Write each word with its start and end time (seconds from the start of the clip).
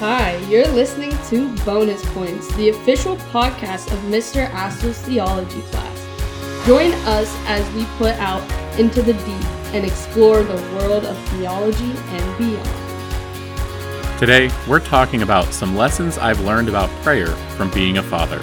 Hi, 0.00 0.36
you're 0.48 0.66
listening 0.66 1.10
to 1.28 1.54
Bonus 1.62 2.02
Points, 2.14 2.50
the 2.54 2.70
official 2.70 3.16
podcast 3.16 3.92
of 3.92 3.98
Mr. 4.04 4.48
Assel's 4.48 4.98
theology 5.02 5.60
class. 5.60 6.66
Join 6.66 6.90
us 7.04 7.30
as 7.44 7.70
we 7.74 7.84
put 7.98 8.14
out 8.14 8.40
into 8.80 9.02
the 9.02 9.12
deep 9.12 9.44
and 9.74 9.84
explore 9.84 10.42
the 10.42 10.54
world 10.74 11.04
of 11.04 11.18
theology 11.28 11.92
and 11.92 12.38
beyond. 12.38 14.18
Today, 14.18 14.50
we're 14.66 14.80
talking 14.80 15.20
about 15.20 15.52
some 15.52 15.76
lessons 15.76 16.16
I've 16.16 16.40
learned 16.40 16.70
about 16.70 16.88
prayer 17.02 17.36
from 17.58 17.70
being 17.70 17.98
a 17.98 18.02
father. 18.02 18.40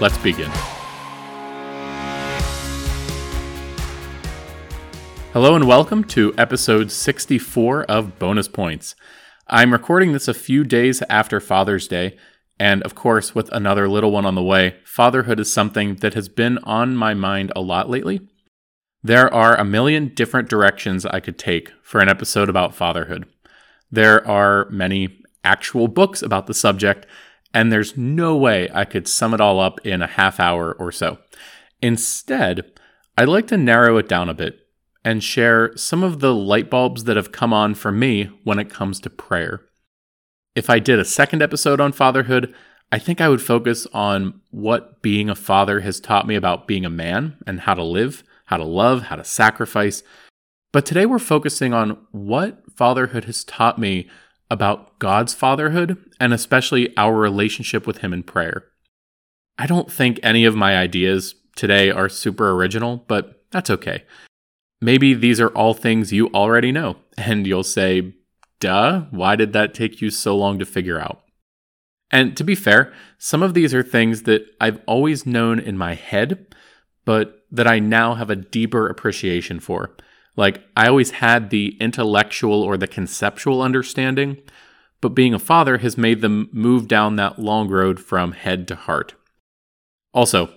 Let's 0.00 0.18
begin. 0.18 0.50
Hello 5.32 5.54
and 5.54 5.68
welcome 5.68 6.02
to 6.02 6.34
episode 6.36 6.90
64 6.90 7.84
of 7.84 8.18
Bonus 8.18 8.48
Points. 8.48 8.96
I'm 9.50 9.72
recording 9.72 10.12
this 10.12 10.28
a 10.28 10.34
few 10.34 10.62
days 10.62 11.02
after 11.08 11.40
Father's 11.40 11.88
Day, 11.88 12.18
and 12.60 12.82
of 12.82 12.94
course, 12.94 13.34
with 13.34 13.50
another 13.50 13.88
little 13.88 14.12
one 14.12 14.26
on 14.26 14.34
the 14.34 14.42
way, 14.42 14.76
fatherhood 14.84 15.40
is 15.40 15.50
something 15.50 15.96
that 15.96 16.12
has 16.12 16.28
been 16.28 16.58
on 16.64 16.94
my 16.94 17.14
mind 17.14 17.50
a 17.56 17.62
lot 17.62 17.88
lately. 17.88 18.20
There 19.02 19.32
are 19.32 19.56
a 19.56 19.64
million 19.64 20.12
different 20.14 20.50
directions 20.50 21.06
I 21.06 21.20
could 21.20 21.38
take 21.38 21.72
for 21.82 21.98
an 21.98 22.10
episode 22.10 22.50
about 22.50 22.74
fatherhood. 22.74 23.24
There 23.90 24.26
are 24.28 24.68
many 24.68 25.22
actual 25.42 25.88
books 25.88 26.20
about 26.20 26.46
the 26.46 26.52
subject, 26.52 27.06
and 27.54 27.72
there's 27.72 27.96
no 27.96 28.36
way 28.36 28.68
I 28.74 28.84
could 28.84 29.08
sum 29.08 29.32
it 29.32 29.40
all 29.40 29.60
up 29.60 29.80
in 29.82 30.02
a 30.02 30.06
half 30.06 30.38
hour 30.38 30.74
or 30.74 30.92
so. 30.92 31.20
Instead, 31.80 32.70
I'd 33.16 33.28
like 33.28 33.46
to 33.46 33.56
narrow 33.56 33.96
it 33.96 34.10
down 34.10 34.28
a 34.28 34.34
bit 34.34 34.67
and 35.04 35.22
share 35.22 35.76
some 35.76 36.02
of 36.02 36.20
the 36.20 36.34
light 36.34 36.70
bulbs 36.70 37.04
that 37.04 37.16
have 37.16 37.32
come 37.32 37.52
on 37.52 37.74
for 37.74 37.92
me 37.92 38.30
when 38.44 38.58
it 38.58 38.70
comes 38.70 39.00
to 39.00 39.10
prayer. 39.10 39.62
If 40.54 40.68
I 40.68 40.78
did 40.78 40.98
a 40.98 41.04
second 41.04 41.42
episode 41.42 41.80
on 41.80 41.92
fatherhood, 41.92 42.54
I 42.90 42.98
think 42.98 43.20
I 43.20 43.28
would 43.28 43.42
focus 43.42 43.86
on 43.92 44.40
what 44.50 45.02
being 45.02 45.28
a 45.28 45.34
father 45.34 45.80
has 45.80 46.00
taught 46.00 46.26
me 46.26 46.34
about 46.34 46.66
being 46.66 46.84
a 46.84 46.90
man 46.90 47.36
and 47.46 47.60
how 47.60 47.74
to 47.74 47.82
live, 47.82 48.24
how 48.46 48.56
to 48.56 48.64
love, 48.64 49.04
how 49.04 49.16
to 49.16 49.24
sacrifice. 49.24 50.02
But 50.72 50.86
today 50.86 51.06
we're 51.06 51.18
focusing 51.18 51.74
on 51.74 51.98
what 52.12 52.62
fatherhood 52.74 53.24
has 53.24 53.44
taught 53.44 53.78
me 53.78 54.08
about 54.50 54.98
God's 54.98 55.34
fatherhood 55.34 55.98
and 56.18 56.32
especially 56.32 56.96
our 56.96 57.14
relationship 57.14 57.86
with 57.86 57.98
Him 57.98 58.12
in 58.12 58.22
prayer. 58.22 58.64
I 59.58 59.66
don't 59.66 59.92
think 59.92 60.18
any 60.22 60.44
of 60.44 60.56
my 60.56 60.76
ideas 60.76 61.34
today 61.56 61.90
are 61.90 62.08
super 62.08 62.52
original, 62.52 63.04
but 63.08 63.44
that's 63.50 63.70
okay. 63.70 64.04
Maybe 64.80 65.14
these 65.14 65.40
are 65.40 65.48
all 65.48 65.74
things 65.74 66.12
you 66.12 66.28
already 66.28 66.70
know, 66.72 66.96
and 67.16 67.46
you'll 67.46 67.64
say, 67.64 68.14
duh, 68.60 69.06
why 69.10 69.36
did 69.36 69.52
that 69.52 69.74
take 69.74 70.00
you 70.00 70.10
so 70.10 70.36
long 70.36 70.58
to 70.58 70.64
figure 70.64 71.00
out? 71.00 71.22
And 72.10 72.36
to 72.36 72.44
be 72.44 72.54
fair, 72.54 72.92
some 73.18 73.42
of 73.42 73.54
these 73.54 73.74
are 73.74 73.82
things 73.82 74.22
that 74.22 74.46
I've 74.60 74.80
always 74.86 75.26
known 75.26 75.58
in 75.58 75.76
my 75.76 75.94
head, 75.94 76.54
but 77.04 77.44
that 77.50 77.66
I 77.66 77.78
now 77.78 78.14
have 78.14 78.30
a 78.30 78.36
deeper 78.36 78.88
appreciation 78.88 79.60
for. 79.60 79.96
Like, 80.36 80.62
I 80.76 80.86
always 80.86 81.10
had 81.10 81.50
the 81.50 81.76
intellectual 81.80 82.62
or 82.62 82.76
the 82.76 82.86
conceptual 82.86 83.60
understanding, 83.60 84.38
but 85.00 85.10
being 85.10 85.34
a 85.34 85.38
father 85.38 85.78
has 85.78 85.98
made 85.98 86.20
them 86.20 86.48
move 86.52 86.86
down 86.86 87.16
that 87.16 87.38
long 87.38 87.68
road 87.68 87.98
from 87.98 88.32
head 88.32 88.68
to 88.68 88.76
heart. 88.76 89.14
Also, 90.14 90.54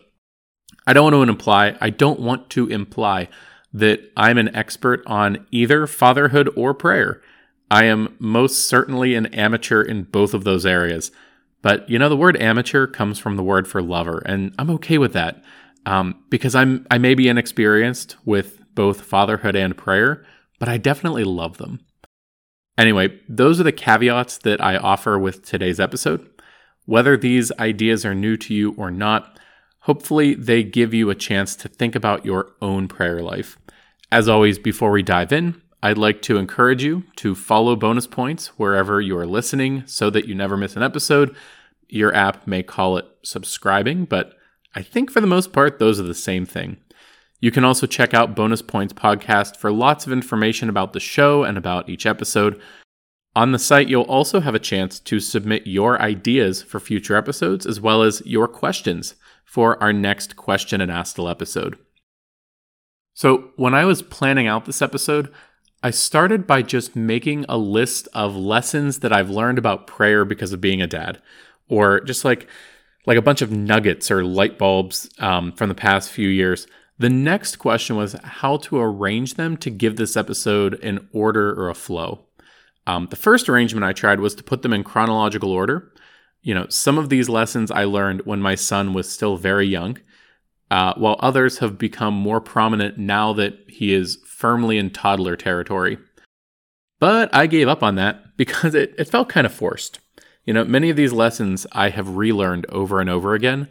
I 0.85 0.93
don't 0.93 1.05
want 1.05 1.15
to 1.15 1.31
imply, 1.31 1.75
I 1.81 1.89
don't 1.89 2.19
want 2.19 2.49
to 2.51 2.67
imply 2.67 3.27
that 3.73 4.11
I'm 4.17 4.37
an 4.37 4.53
expert 4.55 5.01
on 5.05 5.45
either 5.51 5.87
fatherhood 5.87 6.49
or 6.55 6.73
prayer. 6.73 7.21
I 7.69 7.85
am 7.85 8.15
most 8.19 8.67
certainly 8.67 9.15
an 9.15 9.27
amateur 9.27 9.81
in 9.81 10.03
both 10.03 10.33
of 10.33 10.43
those 10.43 10.65
areas. 10.65 11.11
But 11.61 11.89
you 11.89 11.99
know, 11.99 12.09
the 12.09 12.17
word 12.17 12.41
amateur 12.41 12.87
comes 12.87 13.19
from 13.19 13.37
the 13.37 13.43
word 13.43 13.67
for 13.67 13.81
lover, 13.81 14.21
and 14.25 14.53
I'm 14.57 14.69
okay 14.71 14.97
with 14.97 15.13
that 15.13 15.41
um, 15.85 16.23
because 16.29 16.55
I'm 16.55 16.85
I 16.89 16.97
may 16.97 17.15
be 17.15 17.27
inexperienced 17.27 18.17
with 18.25 18.59
both 18.73 19.01
fatherhood 19.01 19.55
and 19.55 19.77
prayer, 19.77 20.25
but 20.59 20.69
I 20.69 20.77
definitely 20.77 21.23
love 21.23 21.57
them. 21.57 21.79
Anyway, 22.77 23.19
those 23.27 23.59
are 23.59 23.63
the 23.63 23.71
caveats 23.71 24.37
that 24.39 24.61
I 24.61 24.77
offer 24.77 25.19
with 25.19 25.45
today's 25.45 25.79
episode. 25.79 26.27
Whether 26.85 27.15
these 27.15 27.51
ideas 27.59 28.05
are 28.05 28.15
new 28.15 28.37
to 28.37 28.53
you 28.53 28.73
or 28.77 28.89
not, 28.89 29.39
hopefully 29.81 30.33
they 30.33 30.63
give 30.63 30.93
you 30.93 31.09
a 31.09 31.15
chance 31.15 31.55
to 31.55 31.67
think 31.67 31.95
about 31.95 32.25
your 32.25 32.53
own 32.61 32.87
prayer 32.87 33.21
life. 33.21 33.57
As 34.11 34.27
always, 34.27 34.59
before 34.59 34.91
we 34.91 35.03
dive 35.03 35.31
in, 35.31 35.61
I'd 35.83 35.97
like 35.97 36.21
to 36.23 36.37
encourage 36.37 36.83
you 36.83 37.03
to 37.17 37.33
follow 37.33 37.75
bonus 37.75 38.05
points 38.05 38.47
wherever 38.59 39.01
you 39.01 39.17
are 39.17 39.25
listening 39.25 39.83
so 39.87 40.09
that 40.11 40.27
you 40.27 40.35
never 40.35 40.55
miss 40.55 40.75
an 40.75 40.83
episode. 40.83 41.35
Your 41.89 42.13
app 42.13 42.45
may 42.45 42.61
call 42.61 42.97
it 42.97 43.05
subscribing, 43.23 44.05
but 44.05 44.33
I 44.75 44.83
think 44.83 45.11
for 45.11 45.21
the 45.21 45.27
most 45.27 45.51
part, 45.51 45.79
those 45.79 45.99
are 45.99 46.03
the 46.03 46.13
same 46.13 46.45
thing. 46.45 46.77
You 47.39 47.49
can 47.49 47.65
also 47.65 47.87
check 47.87 48.13
out 48.13 48.35
Bonus 48.35 48.61
Points 48.61 48.93
Podcast 48.93 49.57
for 49.57 49.71
lots 49.71 50.05
of 50.05 50.13
information 50.13 50.69
about 50.69 50.93
the 50.93 50.99
show 50.99 51.43
and 51.43 51.57
about 51.57 51.89
each 51.89 52.05
episode. 52.05 52.61
On 53.35 53.51
the 53.51 53.59
site, 53.59 53.87
you'll 53.87 54.03
also 54.03 54.41
have 54.41 54.53
a 54.53 54.59
chance 54.59 54.99
to 54.99 55.19
submit 55.19 55.65
your 55.65 55.99
ideas 55.99 56.61
for 56.61 56.79
future 56.79 57.15
episodes 57.15 57.65
as 57.65 57.81
well 57.81 58.03
as 58.03 58.21
your 58.25 58.47
questions 58.47 59.15
for 59.51 59.75
our 59.83 59.91
next 59.91 60.37
Question 60.37 60.79
and 60.79 60.89
Astel 60.89 61.29
episode. 61.29 61.77
So, 63.13 63.49
when 63.57 63.73
I 63.73 63.83
was 63.83 64.01
planning 64.01 64.47
out 64.47 64.63
this 64.63 64.81
episode, 64.81 65.29
I 65.83 65.91
started 65.91 66.47
by 66.47 66.61
just 66.61 66.95
making 66.95 67.43
a 67.49 67.57
list 67.57 68.07
of 68.13 68.33
lessons 68.33 68.99
that 68.99 69.11
I've 69.11 69.29
learned 69.29 69.57
about 69.57 69.87
prayer 69.87 70.23
because 70.23 70.53
of 70.53 70.61
being 70.61 70.81
a 70.81 70.87
dad, 70.87 71.21
or 71.67 71.99
just 71.99 72.23
like 72.23 72.47
like 73.05 73.17
a 73.17 73.21
bunch 73.21 73.41
of 73.41 73.51
nuggets 73.51 74.09
or 74.09 74.23
light 74.23 74.57
bulbs 74.57 75.09
um, 75.19 75.51
from 75.51 75.67
the 75.67 75.75
past 75.75 76.11
few 76.11 76.29
years. 76.29 76.65
The 76.97 77.09
next 77.09 77.57
question 77.57 77.97
was 77.97 78.13
how 78.23 78.55
to 78.55 78.79
arrange 78.79 79.33
them 79.33 79.57
to 79.57 79.69
give 79.69 79.97
this 79.97 80.15
episode 80.15 80.81
an 80.81 81.09
order 81.11 81.51
or 81.59 81.69
a 81.69 81.75
flow. 81.75 82.25
Um, 82.87 83.07
the 83.09 83.17
first 83.17 83.49
arrangement 83.49 83.83
I 83.83 83.91
tried 83.91 84.21
was 84.21 84.33
to 84.35 84.43
put 84.43 84.61
them 84.61 84.71
in 84.71 84.85
chronological 84.85 85.51
order. 85.51 85.90
You 86.41 86.55
know, 86.55 86.67
some 86.69 86.97
of 86.97 87.09
these 87.09 87.29
lessons 87.29 87.69
I 87.71 87.83
learned 87.83 88.21
when 88.25 88.41
my 88.41 88.55
son 88.55 88.93
was 88.93 89.11
still 89.11 89.37
very 89.37 89.67
young, 89.67 89.97
uh, 90.71 90.93
while 90.95 91.17
others 91.19 91.59
have 91.59 91.77
become 91.77 92.13
more 92.13 92.41
prominent 92.41 92.97
now 92.97 93.33
that 93.33 93.57
he 93.67 93.93
is 93.93 94.17
firmly 94.25 94.77
in 94.77 94.89
toddler 94.89 95.35
territory. 95.35 95.97
But 96.99 97.33
I 97.33 97.47
gave 97.47 97.67
up 97.67 97.83
on 97.83 97.95
that 97.95 98.37
because 98.37 98.73
it, 98.73 98.95
it 98.97 99.09
felt 99.09 99.29
kind 99.29 99.45
of 99.45 99.53
forced. 99.53 99.99
You 100.45 100.53
know, 100.53 100.63
many 100.63 100.89
of 100.89 100.95
these 100.95 101.13
lessons 101.13 101.67
I 101.71 101.89
have 101.89 102.15
relearned 102.15 102.65
over 102.69 102.99
and 102.99 103.09
over 103.09 103.35
again, 103.35 103.67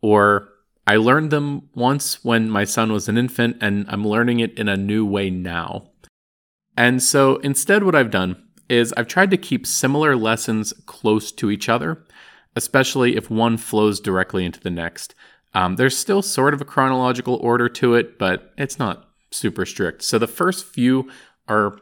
or 0.00 0.48
I 0.86 0.96
learned 0.96 1.30
them 1.30 1.68
once 1.74 2.24
when 2.24 2.50
my 2.50 2.64
son 2.64 2.92
was 2.92 3.08
an 3.08 3.18
infant 3.18 3.58
and 3.60 3.86
I'm 3.88 4.06
learning 4.06 4.40
it 4.40 4.58
in 4.58 4.68
a 4.68 4.76
new 4.76 5.04
way 5.04 5.30
now. 5.30 5.90
And 6.76 7.02
so 7.02 7.36
instead, 7.36 7.84
what 7.84 7.94
I've 7.94 8.10
done 8.10 8.42
is 8.68 8.94
I've 8.96 9.08
tried 9.08 9.30
to 9.30 9.36
keep 9.36 9.66
similar 9.66 10.16
lessons 10.16 10.72
close 10.86 11.32
to 11.32 11.50
each 11.50 11.68
other, 11.68 12.04
especially 12.56 13.16
if 13.16 13.30
one 13.30 13.56
flows 13.56 14.00
directly 14.00 14.44
into 14.44 14.60
the 14.60 14.70
next. 14.70 15.14
Um, 15.54 15.76
there's 15.76 15.96
still 15.96 16.22
sort 16.22 16.54
of 16.54 16.60
a 16.60 16.64
chronological 16.64 17.36
order 17.36 17.68
to 17.68 17.94
it, 17.94 18.18
but 18.18 18.52
it's 18.56 18.78
not 18.78 19.08
super 19.30 19.64
strict. 19.64 20.02
So 20.02 20.18
the 20.18 20.26
first 20.26 20.64
few 20.64 21.10
are 21.48 21.78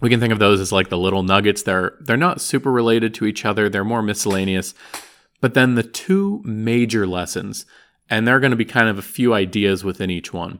we 0.00 0.10
can 0.10 0.20
think 0.20 0.32
of 0.32 0.38
those 0.38 0.60
as 0.60 0.72
like 0.72 0.90
the 0.90 0.98
little 0.98 1.22
nuggets. 1.22 1.62
They're 1.62 1.94
they're 2.00 2.16
not 2.16 2.40
super 2.40 2.70
related 2.70 3.14
to 3.14 3.26
each 3.26 3.44
other. 3.44 3.68
They're 3.68 3.84
more 3.84 4.02
miscellaneous. 4.02 4.74
But 5.40 5.54
then 5.54 5.74
the 5.74 5.82
two 5.82 6.42
major 6.44 7.06
lessons, 7.06 7.64
and 8.10 8.26
there 8.26 8.36
are 8.36 8.40
going 8.40 8.50
to 8.50 8.56
be 8.56 8.64
kind 8.64 8.88
of 8.88 8.98
a 8.98 9.02
few 9.02 9.34
ideas 9.34 9.84
within 9.84 10.10
each 10.10 10.32
one. 10.32 10.58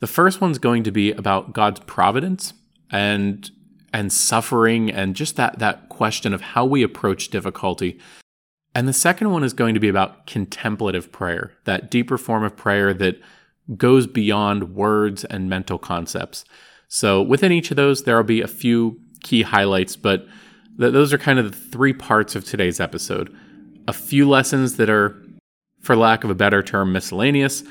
The 0.00 0.06
first 0.06 0.40
one's 0.40 0.58
going 0.58 0.82
to 0.84 0.90
be 0.90 1.12
about 1.12 1.52
God's 1.52 1.80
providence 1.80 2.54
and 2.90 3.50
and 3.94 4.12
suffering 4.12 4.90
and 4.90 5.16
just 5.16 5.36
that 5.36 5.58
that 5.58 5.88
question 5.88 6.34
of 6.34 6.42
how 6.42 6.66
we 6.66 6.82
approach 6.82 7.28
difficulty 7.28 7.98
and 8.74 8.88
the 8.88 8.92
second 8.92 9.30
one 9.30 9.44
is 9.44 9.52
going 9.52 9.74
to 9.74 9.80
be 9.80 9.88
about 9.88 10.26
contemplative 10.26 11.12
prayer, 11.12 11.52
that 11.64 11.90
deeper 11.90 12.18
form 12.18 12.42
of 12.42 12.56
prayer 12.56 12.92
that 12.94 13.20
goes 13.76 14.06
beyond 14.06 14.74
words 14.74 15.24
and 15.24 15.48
mental 15.48 15.78
concepts. 15.78 16.44
So 16.88 17.22
within 17.22 17.52
each 17.52 17.70
of 17.70 17.76
those, 17.76 18.02
there 18.02 18.16
will 18.16 18.24
be 18.24 18.42
a 18.42 18.48
few 18.48 19.00
key 19.22 19.42
highlights, 19.42 19.96
but 19.96 20.26
th- 20.78 20.92
those 20.92 21.12
are 21.12 21.18
kind 21.18 21.38
of 21.38 21.50
the 21.50 21.56
three 21.56 21.92
parts 21.92 22.34
of 22.34 22.44
today's 22.44 22.80
episode. 22.80 23.34
A 23.86 23.92
few 23.92 24.28
lessons 24.28 24.76
that 24.76 24.90
are, 24.90 25.22
for 25.80 25.94
lack 25.94 26.24
of 26.24 26.30
a 26.30 26.34
better 26.34 26.62
term, 26.62 26.92
miscellaneous, 26.92 27.62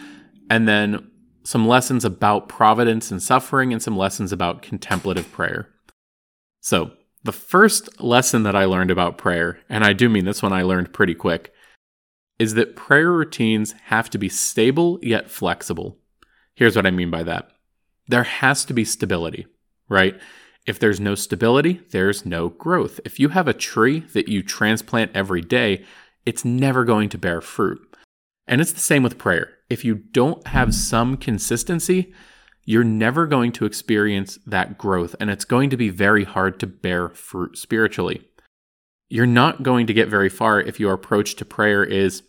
and 0.49 0.67
then 0.67 1.09
some 1.43 1.67
lessons 1.67 2.05
about 2.05 2.47
providence 2.47 3.11
and 3.11 3.21
suffering, 3.21 3.73
and 3.73 3.81
some 3.81 3.97
lessons 3.97 4.31
about 4.31 4.61
contemplative 4.61 5.29
prayer. 5.33 5.72
So 6.63 6.91
the 7.23 7.33
first 7.33 8.01
lesson 8.01 8.43
that 8.43 8.55
I 8.55 8.63
learned 8.65 8.89
about 8.89 9.17
prayer, 9.17 9.59
and 9.67 9.83
I 9.83 9.91
do 9.91 10.07
mean 10.07 10.23
this 10.23 10.41
one 10.41 10.53
I 10.53 10.63
learned 10.63 10.93
pretty 10.93 11.13
quick, 11.13 11.53
is 12.39 12.53
that 12.53 12.77
prayer 12.77 13.11
routines 13.11 13.73
have 13.87 14.09
to 14.11 14.17
be 14.17 14.29
stable 14.29 14.97
yet 15.01 15.29
flexible. 15.29 15.97
Here's 16.55 16.77
what 16.77 16.87
I 16.87 16.91
mean 16.91 17.11
by 17.11 17.23
that 17.23 17.49
there 18.07 18.23
has 18.23 18.65
to 18.65 18.73
be 18.73 18.83
stability, 18.83 19.45
right? 19.89 20.19
If 20.65 20.79
there's 20.79 20.99
no 20.99 21.15
stability, 21.15 21.81
there's 21.91 22.25
no 22.25 22.49
growth. 22.49 22.99
If 23.05 23.19
you 23.19 23.29
have 23.29 23.47
a 23.47 23.53
tree 23.53 23.99
that 24.13 24.29
you 24.29 24.41
transplant 24.41 25.11
every 25.13 25.41
day, 25.41 25.83
it's 26.25 26.45
never 26.45 26.85
going 26.85 27.09
to 27.09 27.17
bear 27.17 27.41
fruit. 27.41 27.79
And 28.47 28.61
it's 28.61 28.73
the 28.73 28.79
same 28.79 29.03
with 29.03 29.17
prayer. 29.17 29.49
If 29.69 29.83
you 29.83 29.95
don't 29.95 30.45
have 30.47 30.75
some 30.75 31.15
consistency, 31.17 32.13
you're 32.65 32.83
never 32.83 33.27
going 33.27 33.51
to 33.53 33.65
experience 33.65 34.39
that 34.45 34.77
growth, 34.77 35.15
and 35.19 35.29
it's 35.29 35.45
going 35.45 35.69
to 35.69 35.77
be 35.77 35.89
very 35.89 36.23
hard 36.23 36.59
to 36.59 36.67
bear 36.67 37.09
fruit 37.09 37.57
spiritually. 37.57 38.21
You're 39.09 39.25
not 39.25 39.63
going 39.63 39.87
to 39.87 39.93
get 39.93 40.07
very 40.07 40.29
far 40.29 40.59
if 40.61 40.79
your 40.79 40.93
approach 40.93 41.35
to 41.35 41.45
prayer 41.45 41.83
is, 41.83 42.23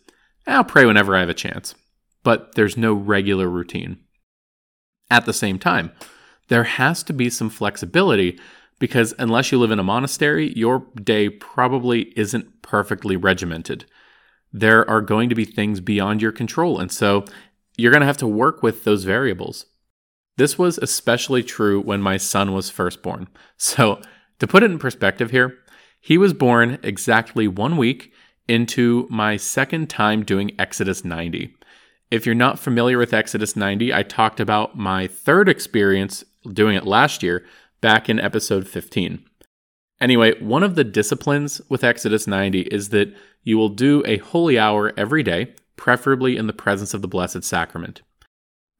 I'll 0.45 0.63
pray 0.63 0.85
whenever 0.85 1.15
I 1.15 1.21
have 1.21 1.29
a 1.29 1.33
chance, 1.33 1.73
but 2.23 2.55
there's 2.55 2.77
no 2.77 2.93
regular 2.93 3.49
routine. 3.49 3.99
At 5.09 5.25
the 5.25 5.33
same 5.33 5.57
time, 5.57 5.91
there 6.47 6.63
has 6.63 7.01
to 7.03 7.13
be 7.13 7.29
some 7.29 7.49
flexibility 7.49 8.39
because 8.77 9.13
unless 9.17 9.51
you 9.51 9.57
live 9.57 9.71
in 9.71 9.79
a 9.79 9.83
monastery, 9.83 10.53
your 10.55 10.85
day 11.01 11.29
probably 11.29 12.13
isn't 12.17 12.61
perfectly 12.61 13.15
regimented. 13.15 13.85
There 14.51 14.87
are 14.89 15.01
going 15.01 15.29
to 15.29 15.35
be 15.35 15.45
things 15.45 15.79
beyond 15.79 16.21
your 16.21 16.31
control, 16.31 16.79
and 16.79 16.91
so 16.91 17.25
you're 17.77 17.91
going 17.91 18.01
to 18.01 18.07
have 18.07 18.17
to 18.17 18.27
work 18.27 18.61
with 18.63 18.83
those 18.83 19.03
variables. 19.03 19.65
This 20.37 20.57
was 20.57 20.77
especially 20.77 21.43
true 21.43 21.81
when 21.81 22.01
my 22.01 22.17
son 22.17 22.53
was 22.53 22.69
first 22.69 23.01
born. 23.01 23.27
So, 23.57 24.01
to 24.39 24.47
put 24.47 24.63
it 24.63 24.71
in 24.71 24.79
perspective 24.79 25.31
here, 25.31 25.57
he 26.01 26.17
was 26.17 26.33
born 26.33 26.77
exactly 26.83 27.47
one 27.47 27.77
week 27.77 28.11
into 28.47 29.07
my 29.09 29.37
second 29.37 29.89
time 29.89 30.23
doing 30.23 30.51
Exodus 30.59 31.03
90. 31.03 31.55
If 32.11 32.25
you're 32.25 32.35
not 32.35 32.59
familiar 32.59 32.97
with 32.97 33.13
Exodus 33.13 33.55
90, 33.55 33.93
I 33.93 34.03
talked 34.03 34.39
about 34.39 34.77
my 34.77 35.07
third 35.07 35.49
experience 35.49 36.23
doing 36.51 36.75
it 36.75 36.85
last 36.85 37.23
year 37.23 37.45
back 37.81 38.09
in 38.09 38.19
episode 38.19 38.67
15. 38.67 39.25
Anyway, 40.01 40.39
one 40.41 40.63
of 40.63 40.75
the 40.75 40.83
disciplines 40.83 41.61
with 41.69 41.83
Exodus 41.83 42.27
90 42.27 42.61
is 42.63 42.89
that 42.89 43.15
you 43.43 43.57
will 43.57 43.69
do 43.69 44.03
a 44.05 44.17
holy 44.17 44.59
hour 44.59 44.93
every 44.97 45.23
day, 45.23 45.53
preferably 45.77 46.37
in 46.37 46.47
the 46.47 46.53
presence 46.53 46.93
of 46.93 47.01
the 47.01 47.07
Blessed 47.07 47.43
Sacrament. 47.43 48.01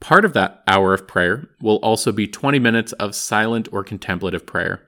Part 0.01 0.25
of 0.25 0.33
that 0.33 0.63
hour 0.67 0.93
of 0.93 1.07
prayer 1.07 1.49
will 1.61 1.77
also 1.77 2.11
be 2.11 2.27
20 2.27 2.59
minutes 2.59 2.91
of 2.93 3.15
silent 3.15 3.67
or 3.71 3.83
contemplative 3.83 4.45
prayer. 4.45 4.87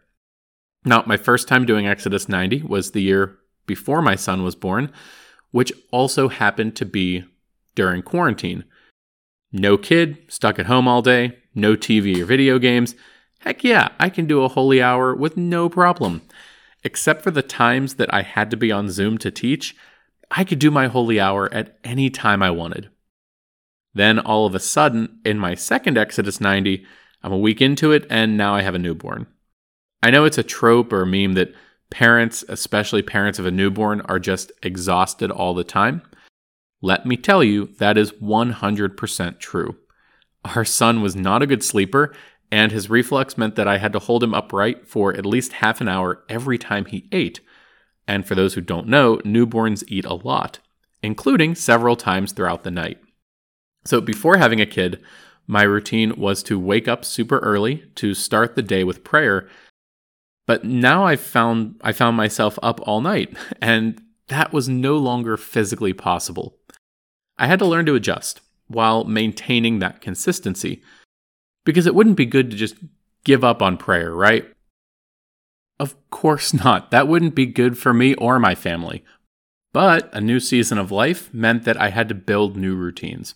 Now, 0.85 1.03
my 1.05 1.17
first 1.17 1.47
time 1.47 1.65
doing 1.65 1.87
Exodus 1.87 2.29
90 2.29 2.63
was 2.63 2.91
the 2.91 3.01
year 3.01 3.37
before 3.65 4.01
my 4.01 4.15
son 4.15 4.43
was 4.43 4.55
born, 4.55 4.91
which 5.51 5.73
also 5.91 6.27
happened 6.27 6.75
to 6.77 6.85
be 6.85 7.25
during 7.75 8.01
quarantine. 8.01 8.63
No 9.51 9.77
kid, 9.77 10.17
stuck 10.27 10.59
at 10.59 10.65
home 10.65 10.87
all 10.87 11.01
day, 11.01 11.37
no 11.55 11.75
TV 11.75 12.21
or 12.21 12.25
video 12.25 12.59
games. 12.59 12.95
Heck 13.39 13.63
yeah, 13.63 13.89
I 13.99 14.09
can 14.09 14.27
do 14.27 14.43
a 14.43 14.47
holy 14.47 14.81
hour 14.81 15.15
with 15.15 15.37
no 15.37 15.69
problem. 15.69 16.21
Except 16.83 17.21
for 17.21 17.31
the 17.31 17.41
times 17.41 17.95
that 17.95 18.13
I 18.13 18.21
had 18.21 18.51
to 18.51 18.57
be 18.57 18.71
on 18.71 18.89
Zoom 18.89 19.17
to 19.19 19.31
teach, 19.31 19.75
I 20.31 20.43
could 20.43 20.59
do 20.59 20.71
my 20.71 20.87
holy 20.87 21.19
hour 21.19 21.51
at 21.53 21.77
any 21.83 22.09
time 22.09 22.43
I 22.43 22.51
wanted. 22.51 22.89
Then 23.97 24.19
all 24.19 24.45
of 24.45 24.53
a 24.53 24.59
sudden, 24.59 25.19
in 25.25 25.39
my 25.39 25.55
second 25.55 25.97
Exodus 25.97 26.39
90, 26.39 26.85
I'm 27.23 27.31
a 27.31 27.37
week 27.37 27.63
into 27.63 27.91
it 27.91 28.05
and 28.11 28.37
now 28.37 28.53
I 28.53 28.61
have 28.61 28.75
a 28.75 28.79
newborn. 28.79 29.25
I 30.03 30.11
know 30.11 30.23
it's 30.23 30.37
a 30.37 30.43
trope 30.43 30.93
or 30.93 31.01
a 31.01 31.07
meme 31.07 31.33
that 31.33 31.55
parents, 31.89 32.45
especially 32.47 33.01
parents 33.01 33.39
of 33.39 33.47
a 33.47 33.51
newborn, 33.51 34.01
are 34.01 34.19
just 34.19 34.51
exhausted 34.61 35.31
all 35.31 35.55
the 35.55 35.63
time. 35.63 36.03
Let 36.79 37.07
me 37.07 37.17
tell 37.17 37.43
you, 37.43 37.73
that 37.79 37.97
is 37.97 38.11
100% 38.11 39.39
true. 39.39 39.75
Our 40.45 40.63
son 40.63 41.01
was 41.01 41.15
not 41.15 41.41
a 41.41 41.47
good 41.47 41.63
sleeper, 41.63 42.13
and 42.51 42.71
his 42.71 42.91
reflux 42.91 43.35
meant 43.35 43.55
that 43.55 43.67
I 43.67 43.79
had 43.79 43.93
to 43.93 43.99
hold 43.99 44.23
him 44.23 44.35
upright 44.35 44.87
for 44.87 45.11
at 45.15 45.25
least 45.25 45.53
half 45.53 45.81
an 45.81 45.87
hour 45.87 46.23
every 46.29 46.59
time 46.59 46.85
he 46.85 47.09
ate. 47.11 47.39
And 48.07 48.27
for 48.27 48.35
those 48.35 48.53
who 48.53 48.61
don't 48.61 48.87
know, 48.87 49.17
newborns 49.25 49.83
eat 49.87 50.05
a 50.05 50.13
lot, 50.13 50.59
including 51.01 51.55
several 51.55 51.95
times 51.95 52.31
throughout 52.31 52.63
the 52.63 52.69
night. 52.69 52.99
So 53.87 54.01
before 54.01 54.37
having 54.37 54.59
a 54.59 54.65
kid, 54.65 55.01
my 55.47 55.63
routine 55.63 56.13
was 56.17 56.43
to 56.43 56.59
wake 56.59 56.87
up 56.87 57.05
super 57.05 57.39
early 57.39 57.85
to 57.95 58.13
start 58.13 58.55
the 58.55 58.61
day 58.61 58.83
with 58.83 59.05
prayer. 59.05 59.47
But 60.45 60.65
now 60.65 61.05
I've 61.05 61.21
found 61.21 61.79
I 61.81 61.93
found 61.93 62.17
myself 62.17 62.59
up 62.61 62.81
all 62.83 63.01
night, 63.01 63.35
and 63.61 64.01
that 64.27 64.51
was 64.51 64.67
no 64.67 64.97
longer 64.97 65.37
physically 65.37 65.93
possible. 65.93 66.57
I 67.37 67.47
had 67.47 67.59
to 67.59 67.65
learn 67.65 67.85
to 67.85 67.95
adjust 67.95 68.41
while 68.67 69.05
maintaining 69.05 69.79
that 69.79 70.01
consistency 70.01 70.81
because 71.65 71.85
it 71.85 71.95
wouldn't 71.95 72.17
be 72.17 72.25
good 72.25 72.51
to 72.51 72.57
just 72.57 72.75
give 73.23 73.43
up 73.43 73.61
on 73.61 73.77
prayer, 73.77 74.13
right? 74.13 74.45
Of 75.79 75.95
course 76.09 76.53
not. 76.53 76.91
That 76.91 77.07
wouldn't 77.07 77.35
be 77.35 77.45
good 77.45 77.77
for 77.77 77.93
me 77.93 78.15
or 78.15 78.39
my 78.39 78.55
family. 78.55 79.05
But 79.71 80.09
a 80.13 80.19
new 80.19 80.39
season 80.39 80.77
of 80.77 80.91
life 80.91 81.33
meant 81.33 81.63
that 81.63 81.79
I 81.79 81.89
had 81.89 82.09
to 82.09 82.15
build 82.15 82.57
new 82.57 82.75
routines. 82.75 83.35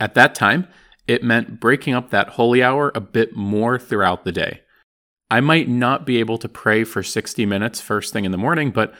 At 0.00 0.14
that 0.14 0.34
time, 0.34 0.68
it 1.06 1.24
meant 1.24 1.58
breaking 1.58 1.94
up 1.94 2.10
that 2.10 2.30
holy 2.30 2.62
hour 2.62 2.92
a 2.94 3.00
bit 3.00 3.34
more 3.34 3.78
throughout 3.78 4.24
the 4.24 4.32
day. 4.32 4.60
I 5.30 5.40
might 5.40 5.68
not 5.68 6.06
be 6.06 6.18
able 6.18 6.38
to 6.38 6.48
pray 6.48 6.84
for 6.84 7.02
60 7.02 7.44
minutes 7.44 7.80
first 7.80 8.12
thing 8.12 8.24
in 8.24 8.32
the 8.32 8.38
morning, 8.38 8.70
but 8.70 8.94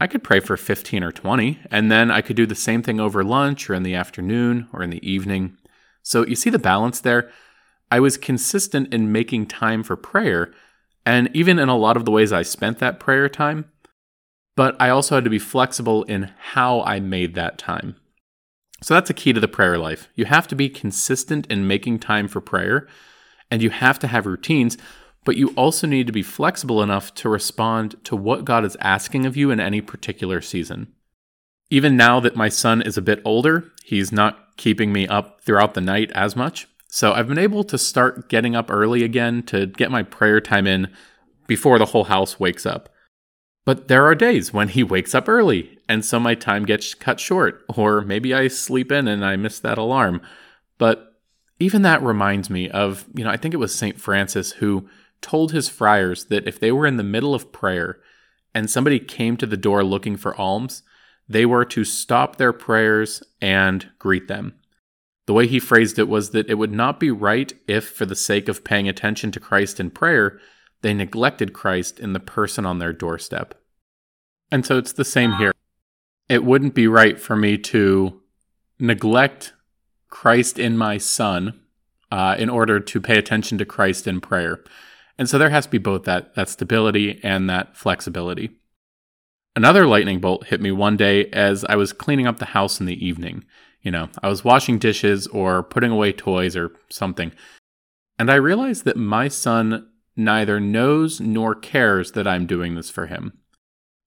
I 0.00 0.06
could 0.06 0.24
pray 0.24 0.40
for 0.40 0.56
15 0.56 1.04
or 1.04 1.12
20, 1.12 1.60
and 1.70 1.90
then 1.90 2.10
I 2.10 2.22
could 2.22 2.36
do 2.36 2.44
the 2.44 2.54
same 2.54 2.82
thing 2.82 2.98
over 2.98 3.22
lunch 3.22 3.70
or 3.70 3.74
in 3.74 3.84
the 3.84 3.94
afternoon 3.94 4.68
or 4.72 4.82
in 4.82 4.90
the 4.90 5.08
evening. 5.08 5.56
So 6.02 6.26
you 6.26 6.34
see 6.34 6.50
the 6.50 6.58
balance 6.58 7.00
there? 7.00 7.30
I 7.90 8.00
was 8.00 8.16
consistent 8.16 8.92
in 8.92 9.12
making 9.12 9.46
time 9.46 9.82
for 9.82 9.96
prayer, 9.96 10.52
and 11.06 11.30
even 11.34 11.58
in 11.58 11.68
a 11.68 11.76
lot 11.76 11.96
of 11.96 12.04
the 12.04 12.10
ways 12.10 12.32
I 12.32 12.42
spent 12.42 12.78
that 12.80 12.98
prayer 12.98 13.28
time, 13.28 13.70
but 14.56 14.74
I 14.80 14.88
also 14.88 15.14
had 15.14 15.24
to 15.24 15.30
be 15.30 15.38
flexible 15.38 16.02
in 16.04 16.32
how 16.38 16.82
I 16.82 17.00
made 17.00 17.34
that 17.34 17.56
time. 17.56 17.96
So 18.82 18.94
that's 18.94 19.10
a 19.10 19.14
key 19.14 19.32
to 19.32 19.40
the 19.40 19.48
prayer 19.48 19.78
life. 19.78 20.08
You 20.14 20.26
have 20.26 20.46
to 20.48 20.56
be 20.56 20.68
consistent 20.68 21.46
in 21.46 21.66
making 21.66 22.00
time 22.00 22.28
for 22.28 22.40
prayer, 22.40 22.86
and 23.50 23.62
you 23.62 23.70
have 23.70 23.98
to 24.00 24.06
have 24.06 24.26
routines 24.26 24.76
but 25.24 25.36
you 25.36 25.48
also 25.50 25.86
need 25.86 26.06
to 26.06 26.12
be 26.12 26.22
flexible 26.22 26.82
enough 26.82 27.14
to 27.14 27.28
respond 27.28 27.96
to 28.04 28.16
what 28.16 28.44
God 28.44 28.64
is 28.64 28.76
asking 28.80 29.26
of 29.26 29.36
you 29.36 29.50
in 29.50 29.60
any 29.60 29.80
particular 29.80 30.40
season. 30.40 30.92
Even 31.70 31.96
now 31.96 32.20
that 32.20 32.36
my 32.36 32.48
son 32.48 32.82
is 32.82 32.98
a 32.98 33.02
bit 33.02 33.22
older, 33.24 33.70
he's 33.84 34.12
not 34.12 34.56
keeping 34.56 34.92
me 34.92 35.06
up 35.06 35.40
throughout 35.40 35.74
the 35.74 35.80
night 35.80 36.10
as 36.12 36.36
much. 36.36 36.68
So 36.88 37.12
I've 37.12 37.28
been 37.28 37.38
able 37.38 37.64
to 37.64 37.78
start 37.78 38.28
getting 38.28 38.54
up 38.54 38.70
early 38.70 39.02
again 39.02 39.42
to 39.44 39.66
get 39.66 39.90
my 39.90 40.02
prayer 40.02 40.40
time 40.40 40.66
in 40.66 40.92
before 41.46 41.78
the 41.78 41.86
whole 41.86 42.04
house 42.04 42.38
wakes 42.38 42.66
up. 42.66 42.90
But 43.64 43.88
there 43.88 44.04
are 44.06 44.14
days 44.14 44.52
when 44.52 44.68
he 44.68 44.82
wakes 44.82 45.14
up 45.14 45.28
early, 45.28 45.78
and 45.88 46.04
so 46.04 46.18
my 46.18 46.34
time 46.34 46.64
gets 46.64 46.94
cut 46.94 47.20
short, 47.20 47.64
or 47.76 48.00
maybe 48.00 48.34
I 48.34 48.48
sleep 48.48 48.90
in 48.90 49.06
and 49.06 49.24
I 49.24 49.36
miss 49.36 49.60
that 49.60 49.78
alarm. 49.78 50.20
But 50.78 51.20
even 51.60 51.82
that 51.82 52.02
reminds 52.02 52.50
me 52.50 52.68
of, 52.68 53.04
you 53.14 53.22
know, 53.22 53.30
I 53.30 53.36
think 53.36 53.54
it 53.54 53.58
was 53.58 53.74
St. 53.74 54.00
Francis 54.00 54.52
who 54.52 54.88
told 55.20 55.52
his 55.52 55.68
friars 55.68 56.24
that 56.24 56.48
if 56.48 56.58
they 56.58 56.72
were 56.72 56.86
in 56.86 56.96
the 56.96 57.04
middle 57.04 57.34
of 57.34 57.52
prayer 57.52 58.00
and 58.52 58.68
somebody 58.68 58.98
came 58.98 59.36
to 59.36 59.46
the 59.46 59.56
door 59.56 59.84
looking 59.84 60.16
for 60.16 60.34
alms, 60.36 60.82
they 61.28 61.46
were 61.46 61.64
to 61.66 61.84
stop 61.84 62.36
their 62.36 62.52
prayers 62.52 63.22
and 63.40 63.88
greet 64.00 64.26
them. 64.26 64.54
The 65.26 65.32
way 65.32 65.46
he 65.46 65.60
phrased 65.60 66.00
it 66.00 66.08
was 66.08 66.30
that 66.30 66.50
it 66.50 66.54
would 66.54 66.72
not 66.72 66.98
be 66.98 67.12
right 67.12 67.52
if, 67.68 67.88
for 67.88 68.04
the 68.06 68.16
sake 68.16 68.48
of 68.48 68.64
paying 68.64 68.88
attention 68.88 69.30
to 69.30 69.40
Christ 69.40 69.78
in 69.78 69.90
prayer, 69.90 70.40
they 70.82 70.94
neglected 70.94 71.52
Christ 71.52 71.98
in 71.98 72.12
the 72.12 72.20
person 72.20 72.66
on 72.66 72.78
their 72.78 72.92
doorstep. 72.92 73.54
And 74.50 74.66
so 74.66 74.76
it's 74.76 74.92
the 74.92 75.04
same 75.04 75.32
here. 75.34 75.52
It 76.28 76.44
wouldn't 76.44 76.74
be 76.74 76.86
right 76.86 77.18
for 77.18 77.34
me 77.34 77.56
to 77.58 78.20
neglect 78.78 79.52
Christ 80.08 80.58
in 80.58 80.76
my 80.76 80.98
son 80.98 81.58
uh, 82.10 82.36
in 82.38 82.50
order 82.50 82.78
to 82.78 83.00
pay 83.00 83.16
attention 83.16 83.56
to 83.58 83.64
Christ 83.64 84.06
in 84.06 84.20
prayer. 84.20 84.62
And 85.16 85.28
so 85.28 85.38
there 85.38 85.50
has 85.50 85.64
to 85.64 85.70
be 85.70 85.78
both 85.78 86.04
that, 86.04 86.34
that 86.34 86.48
stability 86.48 87.20
and 87.22 87.48
that 87.48 87.76
flexibility. 87.76 88.50
Another 89.54 89.86
lightning 89.86 90.20
bolt 90.20 90.46
hit 90.46 90.60
me 90.60 90.72
one 90.72 90.96
day 90.96 91.26
as 91.26 91.64
I 91.64 91.76
was 91.76 91.92
cleaning 91.92 92.26
up 92.26 92.38
the 92.38 92.46
house 92.46 92.80
in 92.80 92.86
the 92.86 93.06
evening. 93.06 93.44
You 93.82 93.90
know, 93.90 94.08
I 94.22 94.28
was 94.28 94.44
washing 94.44 94.78
dishes 94.78 95.26
or 95.28 95.62
putting 95.62 95.90
away 95.90 96.12
toys 96.12 96.56
or 96.56 96.72
something. 96.88 97.32
And 98.18 98.30
I 98.30 98.36
realized 98.36 98.84
that 98.84 98.96
my 98.96 99.28
son 99.28 99.88
neither 100.16 100.60
knows 100.60 101.20
nor 101.20 101.54
cares 101.54 102.12
that 102.12 102.26
I'm 102.26 102.46
doing 102.46 102.74
this 102.74 102.90
for 102.90 103.06
him. 103.06 103.38